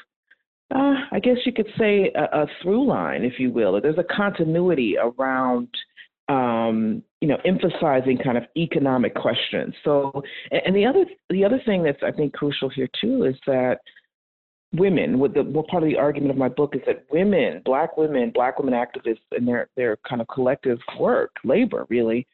uh, 0.75 0.96
I 1.12 1.19
guess 1.22 1.38
you 1.46 1.53
could 1.53 1.69
say, 1.77 2.12
a, 2.15 2.41
a, 2.41 2.48
through 2.62 2.86
line, 2.88 3.24
if 3.24 3.39
you 3.39 3.51
will. 3.51 3.79
There's 3.79 3.98
a 3.98 4.15
continuity 4.15 4.98
around, 5.01 5.69
um, 6.29 7.03
you 7.22 7.27
know, 7.27 7.38
emphasizing 7.46 8.17
kind 8.24 8.38
of 8.38 8.43
economic 8.57 9.15
questions. 9.15 9.74
So, 9.84 10.24
and 10.51 10.75
the 10.75 10.86
other, 10.86 11.05
the 11.29 11.46
other 11.46 11.62
thing 11.65 11.84
that's 11.84 12.03
I 12.03 12.12
think 12.12 12.34
crucial 12.34 12.69
here 12.69 12.89
too 13.01 13.24
is 13.24 13.36
that 13.48 13.79
women 14.74 15.19
with 15.19 15.34
the 15.34 15.43
well, 15.43 15.65
part 15.69 15.84
of 15.84 15.89
the 15.89 15.98
argument 15.98 16.31
of 16.31 16.38
my 16.38 16.50
book 16.50 16.75
is 16.75 16.81
that 16.86 17.05
women 17.12 17.62
black 17.63 17.96
women 17.98 18.31
black 18.34 18.60
women 18.60 18.74
activists 18.74 19.19
and 19.31 19.48
their 19.48 19.69
their 19.77 19.98
kind 20.07 20.22
of 20.22 20.27
collective 20.27 20.77
work 21.00 21.31
labor 21.46 21.86
really 21.89 22.27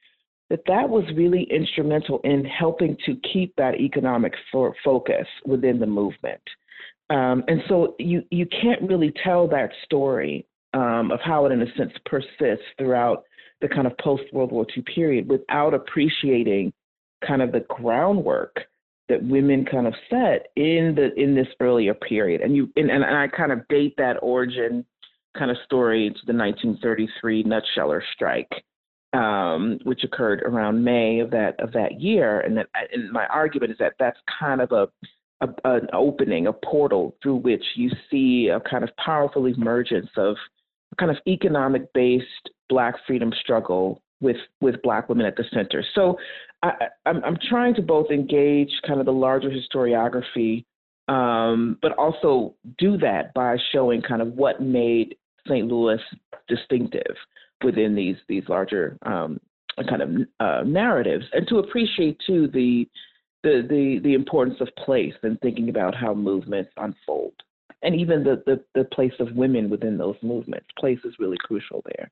that 0.49 0.61
that 0.65 0.87
was 0.87 1.03
really 1.15 1.47
instrumental 1.51 2.19
in 2.23 2.43
helping 2.43 2.97
to 3.05 3.15
keep 3.31 3.55
that 3.55 3.75
economic 3.75 4.33
for, 4.51 4.75
focus 4.83 5.27
within 5.45 5.79
the 5.79 5.85
movement 5.85 6.41
um, 7.11 7.43
and 7.47 7.61
so 7.69 7.95
you 7.99 8.23
you 8.31 8.47
can't 8.47 8.81
really 8.81 9.13
tell 9.23 9.47
that 9.47 9.69
story 9.85 10.47
um, 10.73 11.11
of 11.11 11.19
how 11.23 11.45
it 11.45 11.51
in 11.51 11.61
a 11.61 11.75
sense 11.77 11.93
persists 12.05 12.65
throughout 12.79 13.25
the 13.63 13.69
kind 13.69 13.87
of 13.87 13.97
post 13.97 14.23
world 14.31 14.51
war 14.51 14.67
ii 14.77 14.83
period 14.83 15.27
without 15.27 15.73
appreciating 15.73 16.71
kind 17.25 17.41
of 17.41 17.51
the 17.51 17.61
groundwork 17.61 18.57
that 19.09 19.23
women 19.23 19.65
kind 19.65 19.87
of 19.87 19.93
set 20.09 20.47
in 20.55 20.93
the 20.95 21.13
in 21.15 21.33
this 21.33 21.47
earlier 21.59 21.93
period. 21.93 22.41
And 22.41 22.55
you 22.55 22.71
and, 22.75 22.91
and 22.91 23.03
I 23.03 23.27
kind 23.27 23.51
of 23.51 23.67
date 23.69 23.95
that 23.97 24.17
origin 24.21 24.85
kind 25.35 25.49
of 25.49 25.57
story 25.65 26.09
to 26.09 26.25
the 26.27 26.37
1933 26.37 27.43
nutsheller 27.43 28.01
strike 28.13 28.51
um, 29.13 29.79
which 29.83 30.03
occurred 30.03 30.41
around 30.41 30.83
May 30.83 31.19
of 31.19 31.31
that 31.31 31.59
of 31.59 31.71
that 31.73 32.01
year. 32.01 32.41
And 32.41 32.57
that 32.57 32.67
and 32.91 33.11
my 33.11 33.25
argument 33.27 33.71
is 33.71 33.77
that 33.77 33.93
that's 33.99 34.19
kind 34.39 34.59
of 34.59 34.71
a, 34.71 34.87
a 35.41 35.47
an 35.63 35.87
opening 35.93 36.47
a 36.47 36.53
portal 36.53 37.15
through 37.21 37.37
which 37.37 37.63
you 37.75 37.91
see 38.09 38.49
a 38.49 38.59
kind 38.59 38.83
of 38.83 38.89
powerful 38.97 39.45
emergence 39.45 40.09
of 40.17 40.35
kind 40.99 41.11
of 41.11 41.17
economic 41.27 41.91
based 41.93 42.49
black 42.69 42.95
freedom 43.05 43.31
struggle 43.41 44.01
with 44.21 44.37
with 44.61 44.81
black 44.81 45.09
women 45.09 45.25
at 45.25 45.35
the 45.35 45.43
center. 45.53 45.83
So 45.93 46.17
I, 46.63 46.87
am 47.05 47.37
trying 47.49 47.75
to 47.75 47.81
both 47.81 48.09
engage 48.09 48.71
kind 48.87 48.99
of 48.99 49.05
the 49.05 49.13
larger 49.13 49.49
historiography, 49.49 50.63
um, 51.09 51.77
but 51.81 51.91
also 51.97 52.55
do 52.77 52.97
that 52.97 53.33
by 53.33 53.57
showing 53.71 54.01
kind 54.01 54.21
of 54.21 54.29
what 54.29 54.61
made 54.61 55.15
St. 55.47 55.67
Louis 55.67 55.99
distinctive 56.47 57.15
within 57.63 57.95
these 57.95 58.15
these 58.27 58.43
larger 58.47 58.97
um, 59.05 59.39
kind 59.89 60.01
of 60.01 60.09
uh, 60.39 60.63
narratives, 60.65 61.25
and 61.33 61.47
to 61.49 61.59
appreciate 61.59 62.17
too 62.25 62.47
the, 62.47 62.87
the 63.43 63.65
the 63.69 63.99
the 64.03 64.13
importance 64.13 64.57
of 64.61 64.69
place 64.77 65.13
and 65.23 65.39
thinking 65.41 65.69
about 65.69 65.93
how 65.93 66.13
movements 66.13 66.71
unfold, 66.77 67.33
and 67.83 67.95
even 67.95 68.23
the 68.23 68.41
the, 68.45 68.63
the 68.73 68.85
place 68.85 69.13
of 69.19 69.35
women 69.35 69.69
within 69.69 69.97
those 69.97 70.15
movements. 70.21 70.67
Place 70.79 70.99
is 71.03 71.15
really 71.19 71.37
crucial 71.43 71.81
there. 71.85 72.09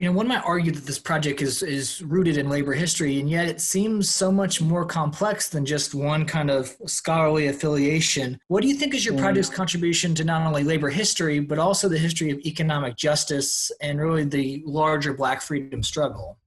You 0.00 0.08
know, 0.08 0.16
one 0.16 0.28
might 0.28 0.42
argue 0.46 0.72
that 0.72 0.86
this 0.86 0.98
project 0.98 1.42
is 1.42 1.62
is 1.62 2.02
rooted 2.02 2.38
in 2.38 2.48
labor 2.48 2.72
history, 2.72 3.20
and 3.20 3.28
yet 3.28 3.48
it 3.48 3.60
seems 3.60 4.08
so 4.08 4.32
much 4.32 4.58
more 4.62 4.86
complex 4.86 5.50
than 5.50 5.66
just 5.66 5.94
one 5.94 6.24
kind 6.24 6.50
of 6.50 6.74
scholarly 6.86 7.48
affiliation. 7.48 8.40
What 8.48 8.62
do 8.62 8.68
you 8.68 8.74
think 8.74 8.94
is 8.94 9.04
your 9.04 9.12
mm. 9.12 9.20
project's 9.20 9.50
contribution 9.50 10.14
to 10.14 10.24
not 10.24 10.46
only 10.46 10.64
labor 10.64 10.88
history, 10.88 11.38
but 11.38 11.58
also 11.58 11.86
the 11.86 11.98
history 11.98 12.30
of 12.30 12.38
economic 12.38 12.96
justice 12.96 13.70
and 13.82 14.00
really 14.00 14.24
the 14.24 14.62
larger 14.64 15.12
Black 15.12 15.42
freedom 15.42 15.82
struggle? 15.82 16.38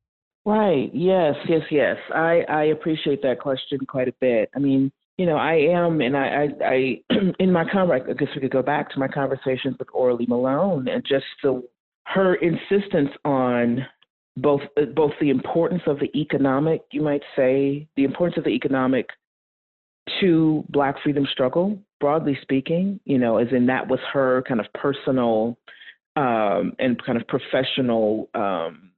Right. 0.46 0.90
Yes. 0.92 1.36
Yes. 1.48 1.62
Yes. 1.70 1.98
I 2.12 2.44
I 2.50 2.64
appreciate 2.66 3.22
that 3.22 3.40
question 3.40 3.86
quite 3.86 4.08
a 4.08 4.16
bit. 4.20 4.50
I 4.56 4.60
mean, 4.60 4.92
you 5.18 5.26
know, 5.26 5.38
I 5.38 5.54
am, 5.54 6.02
and 6.02 6.18
I, 6.18 6.48
I, 6.62 6.66
I 6.66 7.02
in 7.40 7.52
my 7.52 7.66
conversation, 7.70 8.10
I 8.10 8.14
guess 8.14 8.30
we 8.36 8.42
could 8.42 8.52
go 8.52 8.64
back 8.64 8.92
to 8.92 9.00
my 9.00 9.08
conversations 9.08 9.76
with 9.78 9.88
Ora 9.94 10.16
Lee 10.16 10.26
Malone 10.28 10.88
and 10.88 11.04
just 11.08 11.26
the 11.44 11.64
her 12.06 12.36
insistence 12.36 13.10
on 13.24 13.86
both 14.38 14.62
both 14.96 15.12
the 15.22 15.30
importance 15.30 15.84
of 15.88 16.00
the 16.00 16.10
economic, 16.20 16.82
you 16.92 17.02
might 17.02 17.22
say, 17.36 17.88
the 17.96 18.04
importance 18.04 18.38
of 18.38 18.44
the 18.44 18.50
economic 18.50 19.10
to 20.20 20.66
Black 20.70 20.96
freedom 21.04 21.26
struggle, 21.32 21.80
broadly 22.00 22.38
speaking, 22.42 23.00
you 23.06 23.18
know, 23.18 23.38
as 23.38 23.48
in 23.52 23.68
that 23.68 23.88
was 23.88 24.00
her 24.12 24.44
kind 24.48 24.60
of 24.60 24.66
personal 24.74 25.58
um, 26.16 26.74
and 26.80 27.02
kind 27.06 27.20
of 27.20 27.28
professional 27.28 28.30
um, 28.34 28.92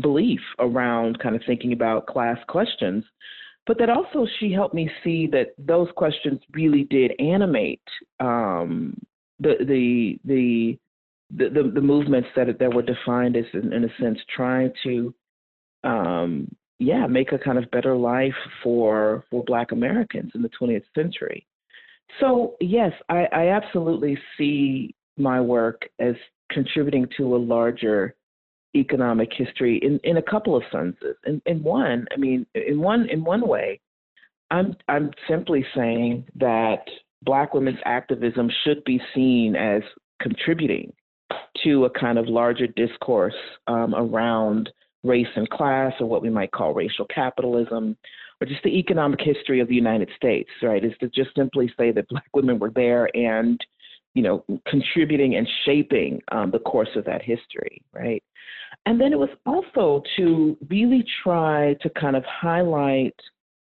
belief 0.00 0.40
around 0.58 1.18
kind 1.18 1.36
of 1.36 1.42
thinking 1.46 1.72
about 1.72 2.06
class 2.06 2.38
questions. 2.48 3.04
But 3.68 3.78
that 3.80 3.90
also 3.90 4.26
she 4.40 4.50
helped 4.50 4.74
me 4.74 4.90
see 5.04 5.26
that 5.28 5.48
those 5.58 5.88
questions 5.94 6.40
really 6.52 6.84
did 6.84 7.12
animate 7.20 7.82
um, 8.18 8.98
the 9.38 9.56
the 9.60 10.18
the 10.24 10.78
the, 11.30 11.70
the, 11.74 11.80
movements 11.82 12.30
that 12.34 12.58
that 12.58 12.72
were 12.72 12.80
defined 12.80 13.36
as 13.36 13.44
in, 13.52 13.74
in 13.74 13.84
a 13.84 13.88
sense 14.00 14.18
trying 14.34 14.72
to 14.84 15.14
um, 15.84 16.50
yeah 16.78 17.06
make 17.06 17.32
a 17.32 17.38
kind 17.38 17.58
of 17.58 17.70
better 17.70 17.94
life 17.94 18.34
for 18.62 19.26
for 19.30 19.44
Black 19.44 19.72
Americans 19.72 20.32
in 20.34 20.40
the 20.40 20.50
20th 20.58 20.84
century. 20.94 21.46
So 22.20 22.56
yes, 22.60 22.92
I, 23.10 23.26
I 23.30 23.48
absolutely 23.48 24.18
see 24.38 24.94
my 25.18 25.42
work 25.42 25.82
as 25.98 26.14
contributing 26.50 27.06
to 27.18 27.36
a 27.36 27.38
larger 27.38 28.14
economic 28.74 29.30
history 29.32 29.78
in, 29.78 29.98
in 30.04 30.18
a 30.18 30.22
couple 30.22 30.56
of 30.56 30.62
senses. 30.70 31.16
In, 31.26 31.40
in 31.46 31.62
one, 31.62 32.06
I 32.12 32.16
mean, 32.16 32.46
in 32.54 32.80
one 32.80 33.08
in 33.08 33.24
one 33.24 33.46
way, 33.46 33.80
I'm 34.50 34.76
I'm 34.88 35.10
simply 35.28 35.64
saying 35.74 36.26
that 36.36 36.84
Black 37.22 37.54
women's 37.54 37.80
activism 37.84 38.50
should 38.64 38.84
be 38.84 39.00
seen 39.14 39.56
as 39.56 39.82
contributing 40.20 40.92
to 41.64 41.84
a 41.84 41.90
kind 41.90 42.18
of 42.18 42.28
larger 42.28 42.66
discourse 42.66 43.34
um, 43.66 43.94
around 43.94 44.70
race 45.04 45.26
and 45.36 45.48
class, 45.50 45.92
or 46.00 46.06
what 46.06 46.22
we 46.22 46.30
might 46.30 46.52
call 46.52 46.74
racial 46.74 47.06
capitalism, 47.06 47.96
or 48.40 48.46
just 48.46 48.62
the 48.62 48.78
economic 48.78 49.20
history 49.20 49.60
of 49.60 49.68
the 49.68 49.74
United 49.74 50.10
States, 50.16 50.50
right? 50.62 50.84
Is 50.84 50.92
to 51.00 51.08
just 51.08 51.30
simply 51.36 51.72
say 51.78 51.92
that 51.92 52.08
Black 52.08 52.26
women 52.34 52.58
were 52.58 52.70
there 52.70 53.08
and, 53.16 53.60
you 54.14 54.22
know, 54.22 54.44
contributing 54.66 55.36
and 55.36 55.46
shaping 55.64 56.20
um, 56.32 56.50
the 56.50 56.58
course 56.58 56.88
of 56.96 57.04
that 57.04 57.22
history, 57.22 57.82
right? 57.92 58.22
And 58.86 59.00
then 59.00 59.12
it 59.12 59.18
was 59.18 59.28
also 59.46 60.02
to 60.16 60.56
really 60.68 61.04
try 61.22 61.74
to 61.82 61.90
kind 61.90 62.16
of 62.16 62.24
highlight 62.24 63.14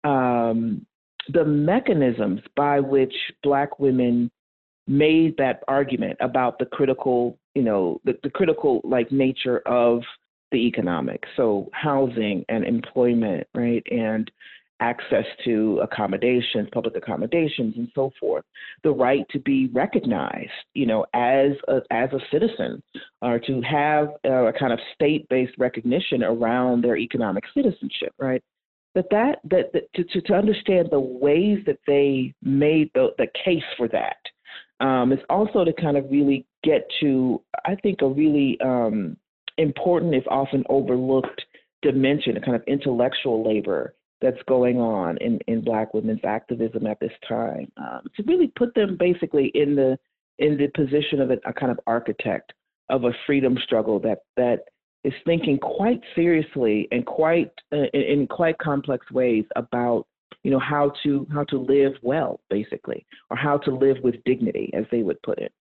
um, 0.05 0.87
the 1.33 1.45
mechanisms 1.45 2.41
by 2.57 2.81
which 2.81 3.15
Black 3.43 3.79
women 3.79 4.31
made 4.87 5.37
that 5.37 5.63
argument 5.69 6.17
about 6.21 6.59
the 6.59 6.67
critical, 6.67 7.39
you 7.55 7.63
know, 7.63 8.01
the, 8.05 8.19
the 8.23 8.31
critical 8.31 8.81
like 8.85 9.13
nature 9.13 9.59
of 9.67 10.03
the 10.53 10.59
economics. 10.59 11.29
So 11.37 11.71
housing 11.73 12.45
and 12.49 12.65
employment, 12.65 13.47
right, 13.55 13.83
and 13.91 14.31
access 14.81 15.25
to 15.45 15.81
accommodations, 15.83 16.69
public 16.73 16.97
accommodations, 16.97 17.75
and 17.77 17.89
so 17.95 18.11
forth. 18.19 18.45
The 18.83 18.91
right 18.91 19.27
to 19.31 19.39
be 19.39 19.69
recognized, 19.73 20.51
you 20.75 20.87
know, 20.87 21.07
as 21.15 21.53
a, 21.69 21.81
as 21.91 22.11
a 22.13 22.21
citizen, 22.31 22.83
or 23.23 23.39
to 23.39 23.61
have 23.63 24.09
a 24.25 24.53
kind 24.59 24.73
of 24.73 24.79
state-based 24.95 25.55
recognition 25.59 26.23
around 26.23 26.83
their 26.83 26.97
economic 26.97 27.45
citizenship, 27.55 28.13
right? 28.19 28.43
That 28.95 29.07
that 29.11 29.39
that, 29.45 29.73
that 29.73 29.93
to, 29.95 30.05
to, 30.05 30.21
to 30.23 30.35
understand 30.35 30.89
the 30.91 31.01
ways 31.01 31.59
that 31.67 31.79
they 31.87 32.35
made 32.43 32.91
the 32.95 33.11
the 33.19 33.29
case 33.45 33.63
for 33.77 33.87
that 33.89 34.17
um, 34.81 35.13
is 35.13 35.21
also 35.29 35.65
to 35.65 35.73
kind 35.73 35.97
of 35.97 36.11
really 36.11 36.47
get 36.65 36.91
to, 37.01 37.41
I 37.65 37.77
think, 37.77 38.03
a 38.03 38.09
really 38.09 38.59
um, 38.61 39.17
important, 39.59 40.15
if 40.15 40.25
often 40.27 40.65
overlooked, 40.69 41.43
dimension, 41.83 42.37
a 42.37 42.41
kind 42.41 42.57
of 42.57 42.63
intellectual 42.67 43.47
labor 43.47 43.95
that's 44.21 44.43
going 44.49 44.79
on 44.79 45.17
in, 45.19 45.39
in 45.47 45.63
Black 45.63 45.95
women's 45.95 46.25
activism 46.25 46.87
at 46.87 47.01
this 47.01 47.13
time. 47.27 47.71
Um, 47.77 48.03
to 48.17 48.23
really 48.27 48.53
put 48.57 48.75
them 48.75 48.97
basically 48.99 49.51
in 49.55 49.75
the 49.75 49.99
in 50.39 50.57
the 50.57 50.69
position 50.69 51.21
of 51.21 51.31
a, 51.31 51.37
a 51.47 51.53
kind 51.53 51.71
of 51.71 51.79
architect 51.87 52.53
of 52.89 53.05
a 53.05 53.13
freedom 53.27 53.57
struggle 53.63 54.01
that 54.01 54.19
that 54.37 54.61
is 55.05 55.13
thinking 55.25 55.59
quite 55.59 56.01
seriously 56.15 56.89
and 56.91 57.07
quite 57.07 57.51
uh, 57.73 57.85
in, 57.95 58.21
in 58.21 58.27
quite 58.27 58.59
complex 58.59 59.11
ways 59.11 59.45
about 59.57 60.07
you 60.43 60.51
know 60.51 60.59
how 60.59 60.93
to 61.03 61.27
how 61.33 61.45
to 61.45 61.59
live 61.59 61.93
well 62.03 62.41
basically 62.51 63.07
or 63.31 63.37
how 63.37 63.57
to 63.59 63.71
live 63.71 63.97
with 64.03 64.17
dignity 64.25 64.71
as 64.75 64.85
they 64.91 65.03
would 65.03 65.21
put 65.23 65.39
it 65.39 65.53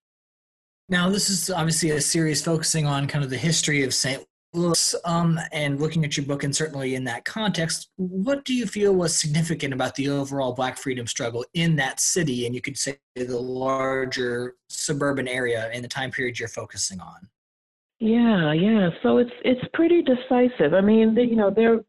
now 0.87 1.09
this 1.09 1.29
is 1.29 1.49
obviously 1.49 1.91
a 1.91 2.01
series 2.01 2.43
focusing 2.43 2.85
on 2.85 3.07
kind 3.07 3.23
of 3.23 3.29
the 3.29 3.37
history 3.37 3.83
of 3.83 3.93
st 3.93 4.25
um, 5.05 5.39
and 5.51 5.79
looking 5.79 6.03
at 6.03 6.17
your 6.17 6.25
book 6.25 6.43
and 6.43 6.55
certainly 6.55 6.95
in 6.95 7.03
that 7.03 7.23
context 7.23 7.89
what 7.97 8.43
do 8.45 8.53
you 8.53 8.65
feel 8.65 8.95
was 8.95 9.17
significant 9.17 9.73
about 9.73 9.93
the 9.95 10.09
overall 10.09 10.53
black 10.53 10.77
freedom 10.77 11.05
struggle 11.05 11.45
in 11.53 11.75
that 11.75 11.99
city 11.99 12.45
and 12.45 12.55
you 12.55 12.61
could 12.61 12.77
say 12.77 12.97
the 13.15 13.39
larger 13.39 14.55
suburban 14.67 15.27
area 15.27 15.69
in 15.71 15.81
the 15.81 15.87
time 15.87 16.09
period 16.09 16.39
you're 16.39 16.47
focusing 16.47 16.99
on 16.99 17.27
yeah 17.99 18.51
yeah 18.51 18.89
so 19.03 19.17
it's 19.17 19.31
it's 19.45 19.61
pretty 19.73 20.01
decisive 20.01 20.73
i 20.73 20.81
mean 20.81 21.15
you 21.15 21.35
know 21.35 21.51
there 21.51 21.79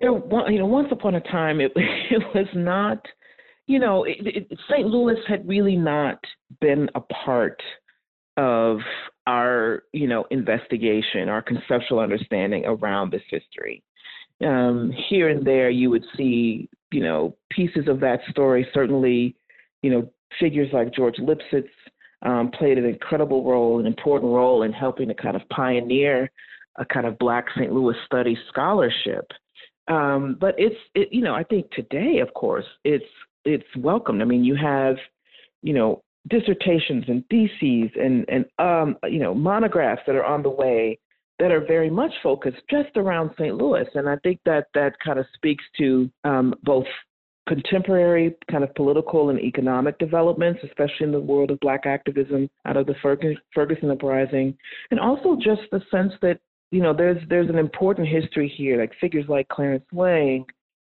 there, 0.00 0.12
you 0.50 0.58
know, 0.58 0.66
once 0.66 0.88
upon 0.90 1.16
a 1.16 1.20
time, 1.20 1.60
it 1.60 1.72
it 1.76 2.22
was 2.34 2.46
not, 2.54 3.04
you 3.66 3.78
know, 3.78 4.04
it, 4.04 4.18
it, 4.20 4.58
St. 4.70 4.86
Louis 4.86 5.16
had 5.26 5.46
really 5.48 5.76
not 5.76 6.18
been 6.60 6.88
a 6.94 7.00
part 7.00 7.60
of 8.36 8.78
our, 9.30 9.84
you 9.92 10.08
know, 10.08 10.26
investigation, 10.32 11.28
our 11.28 11.40
conceptual 11.40 12.00
understanding 12.00 12.64
around 12.66 13.12
this 13.12 13.22
history. 13.30 13.80
Um, 14.44 14.92
here 15.08 15.28
and 15.28 15.46
there, 15.46 15.70
you 15.70 15.88
would 15.90 16.04
see, 16.16 16.68
you 16.90 17.02
know, 17.02 17.36
pieces 17.50 17.86
of 17.86 18.00
that 18.00 18.20
story. 18.30 18.66
Certainly, 18.74 19.36
you 19.82 19.90
know, 19.90 20.10
figures 20.40 20.70
like 20.72 20.92
George 20.92 21.16
Lipsitz 21.16 21.68
um, 22.22 22.50
played 22.50 22.76
an 22.76 22.84
incredible 22.84 23.48
role, 23.48 23.78
an 23.78 23.86
important 23.86 24.32
role 24.32 24.64
in 24.64 24.72
helping 24.72 25.06
to 25.08 25.14
kind 25.14 25.36
of 25.36 25.48
pioneer 25.50 26.28
a 26.78 26.84
kind 26.84 27.06
of 27.06 27.18
Black 27.18 27.44
St. 27.56 27.72
Louis 27.72 27.96
studies 28.06 28.38
scholarship. 28.48 29.26
Um, 29.86 30.36
but 30.40 30.54
it's 30.58 30.76
it, 30.94 31.08
you 31.12 31.22
know 31.22 31.34
I 31.34 31.44
think 31.44 31.70
today, 31.70 32.18
of 32.18 32.32
course, 32.34 32.66
it's 32.84 33.12
it's 33.44 33.76
welcomed. 33.76 34.22
I 34.22 34.24
mean, 34.24 34.44
you 34.44 34.56
have 34.56 34.96
you 35.62 35.74
know 35.74 36.02
dissertations 36.28 37.04
and 37.08 37.24
theses 37.30 37.90
and 38.00 38.24
and 38.28 38.44
um, 38.58 38.96
you 39.08 39.18
know 39.18 39.34
monographs 39.34 40.02
that 40.06 40.14
are 40.16 40.24
on 40.24 40.42
the 40.42 40.50
way 40.50 40.98
that 41.38 41.50
are 41.50 41.64
very 41.64 41.88
much 41.88 42.12
focused 42.22 42.60
just 42.70 42.90
around 42.96 43.30
St. 43.38 43.54
Louis, 43.54 43.86
and 43.94 44.08
I 44.08 44.16
think 44.16 44.40
that 44.44 44.66
that 44.74 44.92
kind 45.02 45.18
of 45.18 45.24
speaks 45.34 45.64
to 45.78 46.10
um, 46.24 46.54
both 46.62 46.84
contemporary 47.48 48.36
kind 48.50 48.62
of 48.62 48.74
political 48.74 49.30
and 49.30 49.40
economic 49.40 49.98
developments, 49.98 50.60
especially 50.62 51.06
in 51.06 51.12
the 51.12 51.18
world 51.18 51.50
of 51.50 51.58
Black 51.60 51.86
activism 51.86 52.48
out 52.66 52.76
of 52.76 52.86
the 52.86 52.94
Ferguson 53.54 53.90
uprising, 53.90 54.56
and 54.90 55.00
also 55.00 55.34
just 55.36 55.62
the 55.72 55.80
sense 55.90 56.12
that 56.20 56.38
you 56.70 56.80
know, 56.80 56.94
there's 56.94 57.18
there's 57.28 57.48
an 57.48 57.58
important 57.58 58.08
history 58.08 58.52
here, 58.56 58.80
like 58.80 58.92
figures 59.00 59.24
like 59.28 59.48
Clarence 59.48 59.84
Lang, 59.92 60.44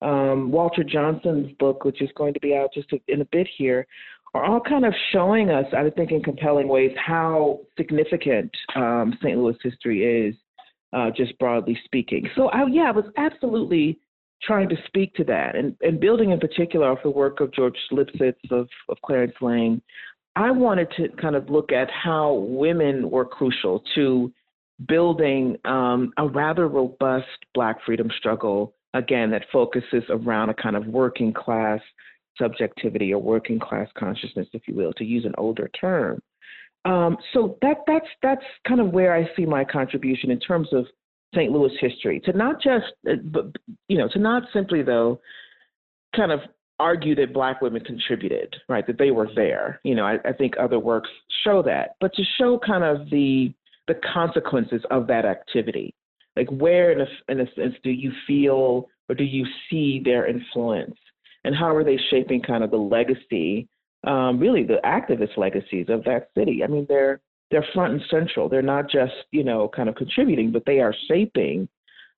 um, 0.03 0.51
Walter 0.51 0.85
Johnson's 0.85 1.53
book, 1.59 1.85
which 1.85 2.03
is 2.03 2.11
going 2.15 2.35
to 2.35 2.41
be 2.41 2.55
out 2.55 2.71
just 2.75 2.89
in 3.09 3.23
a 3.23 3.27
bit 3.27 3.49
here, 3.57 3.87
are 4.35 4.45
all 4.45 4.61
kind 4.61 4.85
of 4.85 4.95
showing 5.13 5.51
us, 5.51 5.67
I 5.77 5.91
think, 5.91 6.11
in 6.11 6.23
compelling 6.23 6.69
ways, 6.69 6.93
how 6.97 7.61
significant 7.77 8.51
um, 8.75 9.15
St. 9.23 9.37
Louis 9.39 9.57
history 9.63 10.29
is, 10.29 10.35
uh, 10.93 11.11
just 11.15 11.39
broadly 11.39 11.79
speaking. 11.85 12.29
So, 12.35 12.49
I, 12.49 12.67
yeah, 12.67 12.85
I 12.85 12.93
was 12.93 13.05
absolutely 13.17 13.99
trying 14.43 14.69
to 14.69 14.77
speak 14.87 15.15
to 15.15 15.25
that, 15.25 15.55
and, 15.55 15.77
and 15.83 16.01
building 16.01 16.31
in 16.31 16.41
particular 16.41 16.91
off 16.91 16.99
the 17.03 17.11
work 17.11 17.41
of 17.41 17.53
George 17.53 17.77
Lipsitz, 17.93 18.35
of, 18.51 18.69
of 18.89 18.97
Clarence 19.05 19.35
Lang. 19.41 19.81
I 20.35 20.51
wanted 20.51 20.89
to 20.97 21.09
kind 21.21 21.37
of 21.37 21.51
look 21.51 21.73
at 21.73 21.91
how 21.91 22.33
women 22.33 23.11
were 23.11 23.27
crucial 23.27 23.85
to 23.95 24.33
building 24.89 25.57
um, 25.65 26.13
a 26.17 26.27
rather 26.27 26.69
robust 26.69 27.27
Black 27.55 27.77
freedom 27.85 28.11
struggle, 28.19 28.75
again, 28.95 29.31
that 29.31 29.45
focuses 29.53 30.03
around 30.09 30.49
a 30.49 30.55
kind 30.55 30.75
of 30.75 30.87
working 30.87 31.33
class 31.33 31.81
subjectivity 32.39 33.13
or 33.13 33.23
working 33.23 33.59
class 33.59 33.89
consciousness, 33.97 34.49
if 34.53 34.63
you 34.67 34.75
will, 34.75 34.93
to 34.95 35.05
use 35.05 35.25
an 35.25 35.35
older 35.39 35.69
term. 35.79 36.21
Um, 36.85 37.17
so 37.33 37.59
that 37.63 37.79
that's 37.87 38.07
that's 38.23 38.45
kind 38.67 38.81
of 38.81 38.91
where 38.91 39.15
I 39.15 39.29
see 39.37 39.47
my 39.47 39.65
contribution 39.65 40.31
in 40.31 40.41
terms 40.41 40.69
of 40.73 40.87
St. 41.35 41.53
Louis 41.53 41.73
history. 41.81 42.21
To 42.25 42.33
not 42.33 42.61
just, 42.61 42.87
uh, 43.09 43.15
but 43.25 43.47
you 43.89 43.99
know, 43.99 44.09
to 44.09 44.19
not 44.19 44.45
simply 44.53 44.83
though, 44.83 45.21
kind 46.17 46.33
of 46.33 46.41
argue 46.81 47.15
that 47.15 47.33
Black 47.33 47.61
women 47.61 47.85
contributed, 47.85 48.55
right? 48.69 48.87
That 48.87 48.99
they 48.99 49.13
were 49.13 49.29
there. 49.35 49.81
You 49.85 49.95
know, 49.95 50.05
I, 50.05 50.19
I 50.25 50.33
think 50.33 50.55
other 50.59 50.81
works 50.81 51.11
show 51.45 51.63
that, 51.63 51.95
but 52.01 52.13
to 52.15 52.23
show 52.39 52.59
kind 52.59 52.85
of 52.85 53.09
the 53.11 53.55
the 53.89 53.95
consequences 54.13 54.83
of 54.91 55.07
that 55.09 55.25
activity. 55.25 55.95
Like, 56.37 56.49
where 56.49 56.93
in 56.93 57.01
a, 57.01 57.07
in 57.29 57.41
a 57.41 57.55
sense 57.55 57.75
do 57.83 57.91
you 57.91 58.13
feel 58.27 58.89
or 59.09 59.15
do 59.15 59.25
you 59.25 59.45
see 59.69 60.01
their 60.05 60.27
influence? 60.27 60.97
And 61.45 61.55
how 61.57 61.75
are 61.75 61.85
they 61.85 61.99
shaping 62.11 62.41
kind 62.41 62.63
of 62.63 62.71
the 62.71 62.77
legacy, 62.77 63.69
um, 64.05 64.39
really 64.39 64.63
the 64.63 64.81
activist 64.85 65.37
legacies 65.37 65.87
of 65.89 66.05
that 66.05 66.29
city? 66.37 66.63
I 66.63 66.67
mean, 66.67 66.87
they're 66.89 67.21
they're 67.51 67.67
front 67.75 67.93
and 67.93 68.03
central. 68.11 68.49
They're 68.49 68.63
not 68.63 68.91
just 68.91 69.13
you 69.31 69.45
know 69.45 69.69
kind 69.69 69.89
of 69.89 69.95
contributing, 69.95 70.53
but 70.53 70.65
they 70.67 70.81
are 70.81 70.95
shaping 71.09 71.69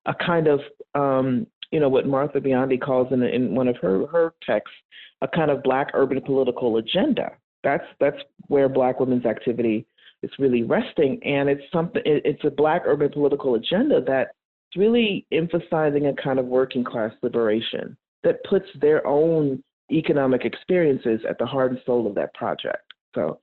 a 0.07 0.15
kind 0.15 0.47
of 0.47 0.61
um, 0.95 1.47
you 1.71 1.81
know 1.81 1.89
what 1.89 2.07
Martha 2.07 2.41
Biondi 2.41 2.81
calls 2.81 3.13
in 3.13 3.23
in 3.23 3.55
one 3.55 3.69
of 3.69 3.77
her 3.79 4.07
her 4.07 4.35
texts 4.45 4.77
a 5.23 5.29
kind 5.29 5.51
of 5.51 5.63
black 5.63 5.91
urban 5.95 6.21
political 6.21 6.77
agenda. 6.77 7.33
That's 7.65 7.85
that's 7.99 8.19
where 8.47 8.69
Black 8.69 9.01
women's 9.01 9.25
activity 9.25 9.87
is 10.23 10.31
really 10.39 10.63
resting, 10.63 11.21
and 11.25 11.49
it's 11.49 11.63
something. 11.73 12.03
It's 12.05 12.45
a 12.45 12.51
Black 12.51 12.83
urban 12.85 13.11
political 13.11 13.55
agenda 13.57 14.03
that's 14.07 14.31
really 14.77 15.27
emphasizing 15.33 16.07
a 16.07 16.15
kind 16.15 16.39
of 16.39 16.47
working 16.47 16.85
class 16.85 17.13
liberation 17.23 17.97
that 18.25 18.43
puts 18.45 18.67
their 18.81 19.07
own 19.07 19.63
economic 19.93 20.45
experiences 20.45 21.21
at 21.29 21.39
the 21.39 21.47
heart 21.47 21.71
and 21.73 21.81
soul 21.87 22.07
of 22.07 22.15
that 22.15 22.35
project. 22.35 22.93
So, 23.15 23.39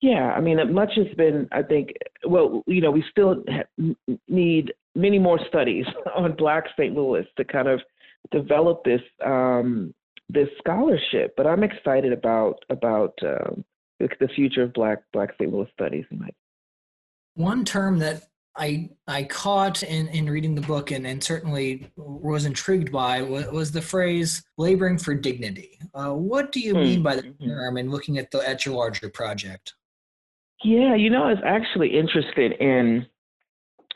yeah, 0.00 0.32
I 0.36 0.40
mean, 0.40 0.72
much 0.72 0.92
has 0.96 1.08
been, 1.16 1.48
I 1.50 1.62
think, 1.62 1.92
well, 2.24 2.62
you 2.66 2.80
know, 2.80 2.90
we 2.90 3.04
still 3.10 3.42
need 4.28 4.72
many 4.94 5.18
more 5.18 5.40
studies 5.48 5.86
on 6.16 6.36
Black 6.36 6.64
St. 6.78 6.94
Louis 6.94 7.26
to 7.36 7.44
kind 7.44 7.68
of 7.68 7.80
develop 8.30 8.84
this 8.84 9.00
um, 9.24 9.94
this 10.28 10.48
scholarship. 10.58 11.34
But 11.36 11.46
I'm 11.46 11.64
excited 11.64 12.12
about 12.12 12.62
about 12.70 13.18
um, 13.22 13.64
the 13.98 14.28
future 14.34 14.62
of 14.62 14.72
Black 14.72 14.98
Black 15.12 15.30
St. 15.40 15.52
Louis 15.52 15.68
studies. 15.72 16.04
One 17.34 17.64
term 17.64 17.98
that 18.00 18.24
I 18.58 18.90
I 19.06 19.24
caught 19.24 19.82
in, 19.82 20.08
in 20.08 20.28
reading 20.28 20.54
the 20.54 20.60
book 20.60 20.90
and, 20.90 21.06
and 21.06 21.22
certainly 21.22 21.90
was 21.96 22.44
intrigued 22.44 22.92
by 22.92 23.22
was, 23.22 23.46
was 23.46 23.72
the 23.72 23.82
phrase 23.82 24.42
laboring 24.56 24.98
for 24.98 25.14
dignity. 25.14 25.78
Uh, 25.94 26.12
what 26.12 26.52
do 26.52 26.60
you 26.60 26.74
mm-hmm. 26.74 26.82
mean 26.82 27.02
by 27.02 27.16
the 27.16 27.22
hmm. 27.22 27.48
term 27.48 27.76
and 27.76 27.90
looking 27.90 28.18
at 28.18 28.30
the 28.30 28.46
at 28.48 28.66
your 28.66 28.74
larger 28.74 29.08
project? 29.08 29.74
Yeah, 30.64 30.96
you 30.96 31.08
know, 31.08 31.24
I 31.24 31.30
was 31.30 31.42
actually 31.44 31.96
interested 31.96 32.52
in 32.52 33.06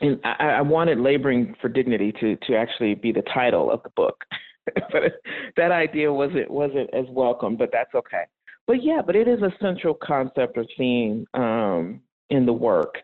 and 0.01 0.19
I, 0.23 0.45
I 0.57 0.61
wanted 0.61 0.99
laboring 0.99 1.55
for 1.61 1.69
dignity 1.69 2.11
to 2.19 2.35
to 2.47 2.55
actually 2.55 2.95
be 2.95 3.11
the 3.11 3.23
title 3.33 3.71
of 3.71 3.83
the 3.83 3.89
book, 3.95 4.23
but 4.65 5.21
that 5.57 5.71
idea 5.71 6.11
wasn't 6.11 6.49
wasn't 6.49 6.89
as 6.93 7.05
welcome. 7.09 7.55
But 7.55 7.69
that's 7.71 7.93
okay. 7.95 8.23
But 8.65 8.83
yeah, 8.83 9.01
but 9.05 9.15
it 9.15 9.27
is 9.27 9.41
a 9.41 9.51
central 9.61 9.93
concept 9.93 10.57
or 10.57 10.65
theme 10.77 11.25
um, 11.33 12.01
in 12.29 12.45
the 12.45 12.53
work. 12.53 12.95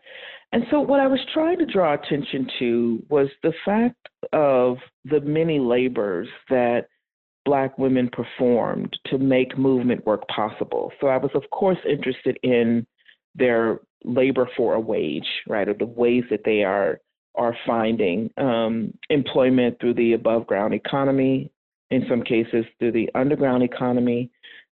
And 0.52 0.64
so, 0.70 0.80
what 0.80 1.00
I 1.00 1.06
was 1.06 1.20
trying 1.32 1.58
to 1.58 1.66
draw 1.66 1.94
attention 1.94 2.48
to 2.58 3.02
was 3.08 3.28
the 3.42 3.52
fact 3.64 4.08
of 4.32 4.78
the 5.04 5.20
many 5.20 5.60
labors 5.60 6.28
that 6.48 6.86
Black 7.44 7.78
women 7.78 8.10
performed 8.12 8.98
to 9.06 9.18
make 9.18 9.56
movement 9.56 10.04
work 10.06 10.26
possible. 10.28 10.92
So, 11.00 11.06
I 11.06 11.18
was, 11.18 11.30
of 11.34 11.48
course, 11.50 11.78
interested 11.88 12.38
in 12.42 12.86
their 13.34 13.80
labor 14.04 14.48
for 14.56 14.74
a 14.74 14.80
wage, 14.80 15.28
right, 15.46 15.68
or 15.68 15.74
the 15.74 15.86
ways 15.86 16.24
that 16.30 16.44
they 16.44 16.64
are 16.64 17.00
are 17.36 17.56
finding 17.64 18.28
um, 18.38 18.92
employment 19.08 19.78
through 19.80 19.94
the 19.94 20.14
above 20.14 20.48
ground 20.48 20.74
economy, 20.74 21.50
in 21.90 22.04
some 22.08 22.22
cases 22.22 22.64
through 22.78 22.92
the 22.92 23.08
underground 23.14 23.62
economy, 23.62 24.30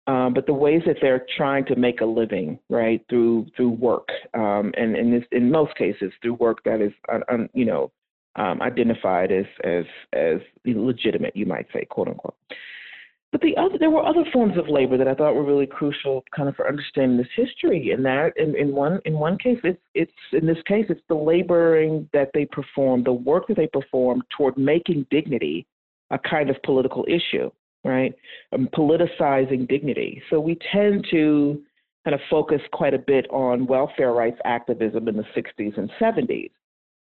um, 0.08 0.34
but 0.34 0.46
the 0.46 0.54
ways 0.54 0.82
that 0.86 0.98
they're 1.02 1.26
trying 1.36 1.66
to 1.66 1.76
make 1.76 2.02
a 2.02 2.06
living, 2.06 2.60
right, 2.70 3.04
through 3.10 3.48
through 3.56 3.72
work, 3.72 4.08
um, 4.36 4.72
and 4.78 4.96
in 4.96 5.12
this, 5.12 5.24
in 5.32 5.50
most 5.50 5.76
cases, 5.76 6.12
through 6.22 6.36
work 6.36 6.64
that 6.64 6.80
is, 6.82 6.92
un, 7.30 7.50
you 7.54 7.66
know, 7.66 7.92
um, 8.36 8.62
identified 8.62 9.32
as 9.32 9.46
as 9.64 9.86
as 10.14 10.38
legitimate, 10.64 11.36
you 11.36 11.48
might 11.48 11.66
say, 11.74 11.86
quote 11.86 12.08
unquote. 12.08 12.36
But 13.32 13.42
the 13.42 13.58
other, 13.58 13.78
there 13.80 13.90
were 13.90 14.06
other 14.06 14.24
forms 14.32 14.58
of 14.58 14.70
labor 14.70 14.98
that 14.98 15.08
I 15.08 15.16
thought 15.16 15.36
were 15.36 15.44
really 15.44 15.66
crucial, 15.66 16.24
kind 16.34 16.48
of 16.48 16.56
for 16.56 16.68
understanding 16.68 17.18
this 17.18 17.28
history. 17.36 17.90
And 17.92 18.06
that, 18.06 18.32
in, 18.38 18.56
in 18.56 18.74
one 18.74 19.00
in 19.06 19.14
one 19.14 19.40
case, 19.40 19.60
it's 19.64 19.82
it's 19.96 20.12
in 20.34 20.46
this 20.46 20.62
case, 20.68 20.86
it's 20.90 21.02
the 21.10 21.16
laboring 21.16 22.08
that 22.14 22.30
they 22.36 22.46
performed, 22.46 23.06
the 23.06 23.14
work 23.14 23.48
that 23.48 23.58
they 23.58 23.68
performed 23.68 24.22
toward 24.38 24.56
making 24.56 25.08
dignity 25.10 25.66
a 26.12 26.20
kind 26.20 26.52
of 26.52 26.62
political 26.62 27.04
issue 27.08 27.50
right? 27.86 28.14
Um, 28.52 28.68
politicizing 28.74 29.68
dignity. 29.68 30.22
So 30.30 30.40
we 30.40 30.58
tend 30.74 31.06
to 31.12 31.62
kind 32.04 32.16
of 32.16 32.22
focus 32.30 32.62
quite 32.74 32.94
a 32.94 33.00
bit 33.00 33.26
on 33.30 33.66
welfare 33.68 34.12
rights 34.12 34.40
activism 34.44 35.08
in 35.08 35.16
the 35.16 35.26
60s 35.36 35.78
and 35.78 35.90
70s 36.00 36.52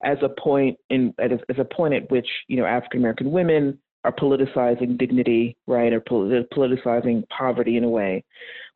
as 0.04 0.18
a 0.22 0.30
point 0.42 0.78
in 0.90 1.14
as, 1.20 1.32
as 1.50 1.58
a 1.60 1.66
point 1.66 1.94
at 1.94 2.10
which 2.10 2.28
you 2.48 2.58
know 2.58 2.66
African 2.66 3.02
American 3.02 3.32
women 3.32 3.78
are 4.06 4.14
politicizing 4.14 4.98
dignity, 4.98 5.58
right, 5.68 5.92
or 5.92 6.00
politicizing 6.00 7.28
poverty 7.28 7.76
in 7.76 7.84
a 7.84 7.90
way. 7.90 8.24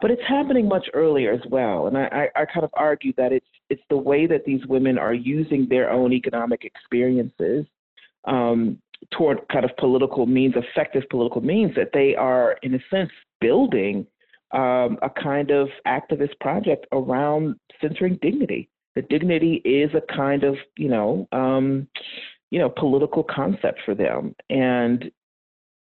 But 0.01 0.11
it's 0.11 0.21
happening 0.27 0.67
much 0.67 0.85
earlier 0.93 1.31
as 1.31 1.39
well, 1.49 1.87
and 1.87 1.97
I, 1.97 2.29
I, 2.35 2.41
I 2.41 2.45
kind 2.45 2.65
of 2.65 2.71
argue 2.73 3.13
that 3.15 3.31
it's 3.31 3.45
it's 3.69 3.81
the 3.89 3.97
way 3.97 4.27
that 4.27 4.43
these 4.45 4.65
women 4.67 4.97
are 4.97 5.13
using 5.13 5.65
their 5.69 5.89
own 5.89 6.11
economic 6.11 6.65
experiences 6.65 7.65
um, 8.25 8.77
toward 9.11 9.39
kind 9.51 9.65
of 9.65 9.75
political 9.77 10.25
means, 10.25 10.55
effective 10.55 11.03
political 11.09 11.41
means, 11.41 11.75
that 11.75 11.89
they 11.93 12.15
are, 12.15 12.57
in 12.63 12.75
a 12.75 12.79
sense, 12.89 13.11
building 13.41 14.05
um, 14.51 14.97
a 15.01 15.09
kind 15.09 15.51
of 15.51 15.69
activist 15.87 16.39
project 16.39 16.85
around 16.91 17.55
centering 17.81 18.19
dignity. 18.21 18.69
That 18.95 19.09
dignity 19.09 19.55
is 19.65 19.91
a 19.95 20.13
kind 20.13 20.43
of, 20.43 20.55
you 20.77 20.89
know, 20.89 21.27
um, 21.31 21.87
you 22.51 22.59
know, 22.59 22.69
political 22.69 23.23
concept 23.23 23.79
for 23.83 23.95
them, 23.95 24.35
and 24.49 25.11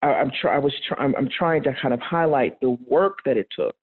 I, 0.01 0.19
am 0.19 0.31
try, 0.41 0.55
I 0.55 0.59
was 0.59 0.73
try, 0.87 0.97
I'm, 0.97 1.15
I'm, 1.15 1.29
trying 1.29 1.63
to 1.63 1.75
kind 1.79 1.93
of 1.93 1.99
highlight 1.99 2.59
the 2.59 2.71
work 2.87 3.19
that 3.25 3.37
it 3.37 3.47
took 3.55 3.75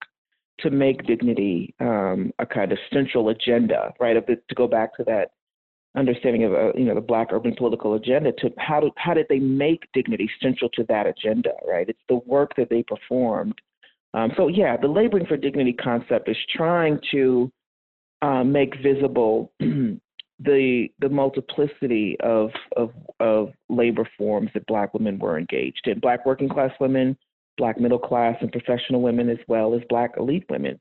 to 0.59 0.69
make 0.69 1.07
dignity 1.07 1.73
um, 1.79 2.31
a 2.39 2.45
kind 2.45 2.71
of 2.71 2.77
central 2.93 3.29
agenda, 3.29 3.93
right? 3.99 4.13
To 4.13 4.55
go 4.55 4.67
back 4.67 4.95
to 4.97 5.03
that 5.05 5.31
understanding 5.95 6.43
of 6.43 6.53
uh, 6.53 6.71
you 6.73 6.85
know 6.85 6.95
the 6.95 7.01
black 7.01 7.27
urban 7.31 7.53
political 7.55 7.95
agenda 7.95 8.31
to 8.33 8.51
how 8.57 8.79
to, 8.79 8.89
how 8.97 9.13
did 9.13 9.25
they 9.29 9.39
make 9.39 9.83
dignity 9.93 10.29
central 10.41 10.69
to 10.69 10.83
that 10.87 11.05
agenda 11.05 11.51
right? 11.67 11.89
It's 11.89 11.99
the 12.07 12.15
work 12.25 12.55
that 12.57 12.69
they 12.69 12.83
performed. 12.83 13.55
Um, 14.13 14.31
so 14.37 14.47
yeah 14.47 14.77
the 14.77 14.87
laboring 14.87 15.25
for 15.25 15.37
dignity 15.37 15.73
concept 15.73 16.29
is 16.29 16.37
trying 16.55 16.99
to 17.11 17.51
uh, 18.21 18.43
make 18.43 18.75
visible 18.81 19.51
the 19.59 20.87
the 20.99 21.09
multiplicity 21.09 22.17
of, 22.21 22.51
of 22.77 22.91
of 23.19 23.49
labor 23.69 24.07
forms 24.17 24.49
that 24.53 24.65
black 24.67 24.93
women 24.93 25.19
were 25.19 25.37
engaged 25.37 25.87
in. 25.87 25.99
Black 25.99 26.25
working 26.25 26.49
class 26.49 26.71
women 26.79 27.17
black 27.57 27.79
middle 27.79 27.99
class 27.99 28.35
and 28.41 28.51
professional 28.51 29.01
women 29.01 29.29
as 29.29 29.37
well 29.47 29.75
as 29.75 29.81
black 29.89 30.11
elite 30.17 30.45
women 30.49 30.79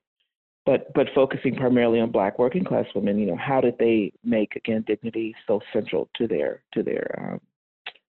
but 0.71 0.93
but 0.95 1.09
focusing 1.17 1.57
primarily 1.57 1.99
on 1.99 2.13
black 2.13 2.39
working 2.39 2.63
class 2.63 2.87
women 2.95 3.19
you 3.19 3.27
know 3.27 3.37
how 3.37 3.61
did 3.61 3.77
they 3.81 4.13
make 4.23 4.55
again 4.55 4.85
dignity 4.87 5.35
so 5.45 5.61
central 5.73 6.09
to 6.15 6.29
their 6.29 6.63
to 6.73 6.85
their 6.85 7.13
um, 7.19 7.41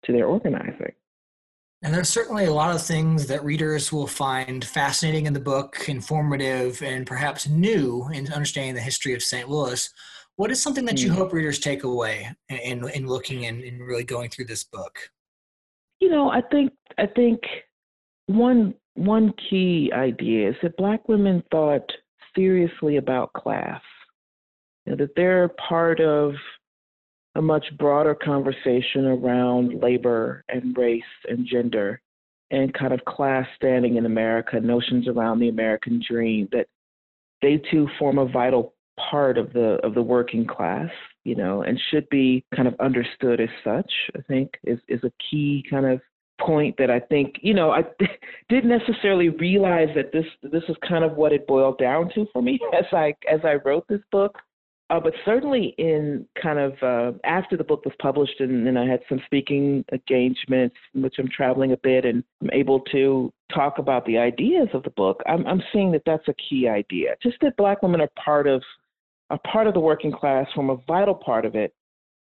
to 0.03 0.11
their 0.11 0.27
organizing? 0.27 0.93
And 1.81 1.93
there's 1.93 2.09
certainly 2.09 2.45
a 2.45 2.53
lot 2.53 2.73
of 2.73 2.81
things 2.81 3.25
that 3.27 3.43
readers 3.43 3.91
will 3.91 4.07
find 4.07 4.63
fascinating 4.63 5.25
in 5.25 5.33
the 5.33 5.39
book 5.39 5.85
informative 5.87 6.81
and 6.83 7.07
perhaps 7.07 7.47
new 7.47 8.07
in 8.13 8.31
understanding 8.31 8.75
the 8.75 8.81
history 8.81 9.15
of 9.15 9.23
st 9.23 9.49
louis. 9.49 9.89
What 10.35 10.51
is 10.51 10.61
something 10.61 10.85
that 10.85 11.01
you 11.01 11.11
mm. 11.11 11.15
hope 11.15 11.33
readers 11.33 11.59
take 11.59 11.83
away 11.83 12.29
in, 12.49 12.87
in 12.89 13.07
looking 13.07 13.47
and 13.47 13.63
in 13.63 13.79
really 13.79 14.03
going 14.03 14.29
through 14.29 14.45
this 14.45 14.63
book? 14.63 15.09
You 15.99 16.09
know 16.09 16.29
i 16.29 16.41
think 16.51 16.71
i 16.99 17.07
think 17.07 17.39
one 18.27 18.75
one 18.93 19.33
key 19.49 19.91
idea 19.93 20.49
is 20.49 20.55
that 20.61 20.77
black 20.77 21.09
women 21.09 21.43
thought 21.49 21.89
seriously 22.35 22.97
about 22.97 23.33
class, 23.33 23.81
you 24.85 24.91
know, 24.91 24.97
that 24.97 25.15
they're 25.15 25.49
part 25.67 25.99
of 25.99 26.33
a 27.35 27.41
much 27.41 27.65
broader 27.77 28.15
conversation 28.15 29.05
around 29.05 29.81
labor 29.81 30.43
and 30.49 30.77
race 30.77 31.01
and 31.27 31.47
gender 31.47 32.01
and 32.51 32.73
kind 32.73 32.93
of 32.93 33.03
class 33.05 33.47
standing 33.55 33.95
in 33.97 34.05
America, 34.05 34.59
notions 34.59 35.07
around 35.07 35.39
the 35.39 35.49
American 35.49 36.01
dream, 36.07 36.47
that 36.51 36.67
they 37.41 37.59
too 37.71 37.87
form 37.97 38.19
a 38.19 38.27
vital 38.27 38.75
part 39.09 39.39
of 39.39 39.51
the 39.53 39.79
of 39.83 39.95
the 39.95 40.01
working 40.01 40.45
class, 40.45 40.89
you 41.23 41.35
know, 41.35 41.63
and 41.63 41.79
should 41.89 42.07
be 42.09 42.45
kind 42.55 42.67
of 42.67 42.75
understood 42.79 43.41
as 43.41 43.49
such, 43.63 43.91
I 44.15 44.21
think 44.27 44.51
is, 44.63 44.79
is 44.87 45.03
a 45.03 45.11
key 45.31 45.65
kind 45.69 45.87
of 45.87 45.99
point 46.39 46.75
that 46.77 46.89
I 46.89 46.99
think, 46.99 47.35
you 47.41 47.53
know, 47.53 47.71
I 47.71 47.83
didn't 48.49 48.69
necessarily 48.69 49.29
realize 49.29 49.89
that 49.95 50.11
this 50.11 50.25
this 50.43 50.63
is 50.69 50.75
kind 50.87 51.03
of 51.03 51.13
what 51.13 51.31
it 51.31 51.47
boiled 51.47 51.77
down 51.77 52.09
to 52.15 52.25
for 52.33 52.41
me 52.41 52.59
as 52.77 52.85
I 52.91 53.15
as 53.31 53.41
I 53.43 53.55
wrote 53.65 53.87
this 53.87 54.01
book. 54.11 54.37
Uh, 54.89 54.99
but 54.99 55.13
certainly 55.25 55.73
in 55.77 56.27
kind 56.39 56.59
of 56.59 56.73
uh, 56.83 57.17
after 57.23 57.57
the 57.57 57.63
book 57.63 57.83
was 57.85 57.93
published 57.99 58.39
and, 58.41 58.67
and 58.67 58.77
I 58.77 58.85
had 58.85 58.99
some 59.07 59.19
speaking 59.25 59.83
engagements 59.91 60.75
in 60.93 61.01
which 61.01 61.15
I'm 61.17 61.29
traveling 61.29 61.71
a 61.71 61.77
bit 61.77 62.05
and 62.05 62.23
I'm 62.41 62.51
able 62.51 62.81
to 62.91 63.33
talk 63.51 63.77
about 63.79 64.05
the 64.05 64.17
ideas 64.17 64.67
of 64.73 64.83
the 64.83 64.89
book, 64.91 65.23
I'm, 65.25 65.47
I'm 65.47 65.63
seeing 65.71 65.91
that 65.93 66.03
that's 66.05 66.27
a 66.27 66.33
key 66.33 66.67
idea. 66.67 67.15
Just 67.23 67.37
that 67.41 67.55
Black 67.57 67.81
women 67.81 68.01
are 68.01 68.09
part 68.23 68.45
of 68.45 68.61
a 69.29 69.37
part 69.39 69.67
of 69.67 69.73
the 69.73 69.79
working 69.79 70.11
class, 70.11 70.47
from 70.53 70.69
a 70.69 70.77
vital 70.87 71.15
part 71.15 71.45
of 71.45 71.55
it, 71.55 71.73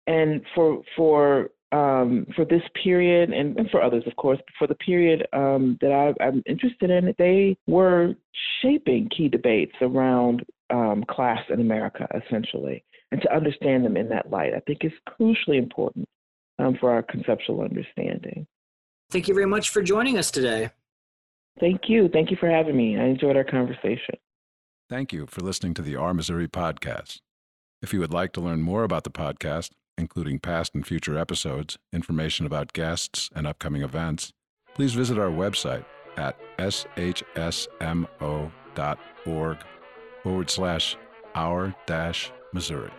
and 0.07 0.41
for 0.55 0.81
for 0.95 1.49
um, 1.71 2.25
for 2.35 2.43
this 2.43 2.63
period 2.83 3.31
and, 3.31 3.57
and, 3.57 3.69
for 3.69 3.81
others, 3.81 4.03
of 4.05 4.15
course, 4.17 4.39
for 4.59 4.67
the 4.67 4.75
period 4.75 5.25
um, 5.33 5.77
that 5.81 5.91
I, 5.91 6.23
am 6.23 6.43
interested 6.45 6.89
in, 6.89 7.13
they 7.17 7.57
were 7.67 8.13
shaping 8.61 9.09
key 9.15 9.29
debates 9.29 9.73
around 9.81 10.45
um, 10.69 11.03
class 11.09 11.39
in 11.49 11.61
America, 11.61 12.07
essentially. 12.13 12.83
And 13.11 13.21
to 13.21 13.33
understand 13.33 13.85
them 13.85 13.97
in 13.97 14.09
that 14.09 14.29
light, 14.29 14.53
I 14.53 14.59
think 14.61 14.83
is 14.83 14.91
crucially 15.07 15.57
important 15.57 16.07
um, 16.59 16.77
for 16.79 16.91
our 16.91 17.03
conceptual 17.03 17.61
understanding. 17.61 18.47
Thank 19.09 19.27
you 19.27 19.33
very 19.33 19.47
much 19.47 19.69
for 19.69 19.81
joining 19.81 20.17
us 20.17 20.31
today. 20.31 20.69
Thank 21.59 21.81
you. 21.87 22.09
Thank 22.11 22.31
you 22.31 22.37
for 22.39 22.49
having 22.49 22.77
me. 22.77 22.97
I 22.97 23.05
enjoyed 23.05 23.35
our 23.35 23.43
conversation. 23.43 24.15
Thank 24.89 25.13
you 25.13 25.25
for 25.25 25.41
listening 25.41 25.73
to 25.75 25.81
the 25.81 25.95
Our 25.95 26.13
Missouri 26.13 26.47
podcast. 26.47 27.19
If 27.81 27.93
you 27.93 27.99
would 27.99 28.13
like 28.13 28.31
to 28.33 28.41
learn 28.41 28.61
more 28.61 28.83
about 28.83 29.03
the 29.03 29.09
podcast, 29.09 29.71
including 30.01 30.39
past 30.39 30.75
and 30.75 30.85
future 30.85 31.17
episodes, 31.17 31.77
information 31.93 32.45
about 32.45 32.73
guests, 32.73 33.29
and 33.33 33.47
upcoming 33.47 33.83
events, 33.83 34.33
please 34.75 34.93
visit 34.93 35.17
our 35.17 35.29
website 35.29 35.85
at 36.17 36.37
shsmo.org 36.57 36.97
forward 40.23 40.49
slash 40.49 40.97
our 41.35 41.73
dash 41.85 42.31
Missouri. 42.53 42.91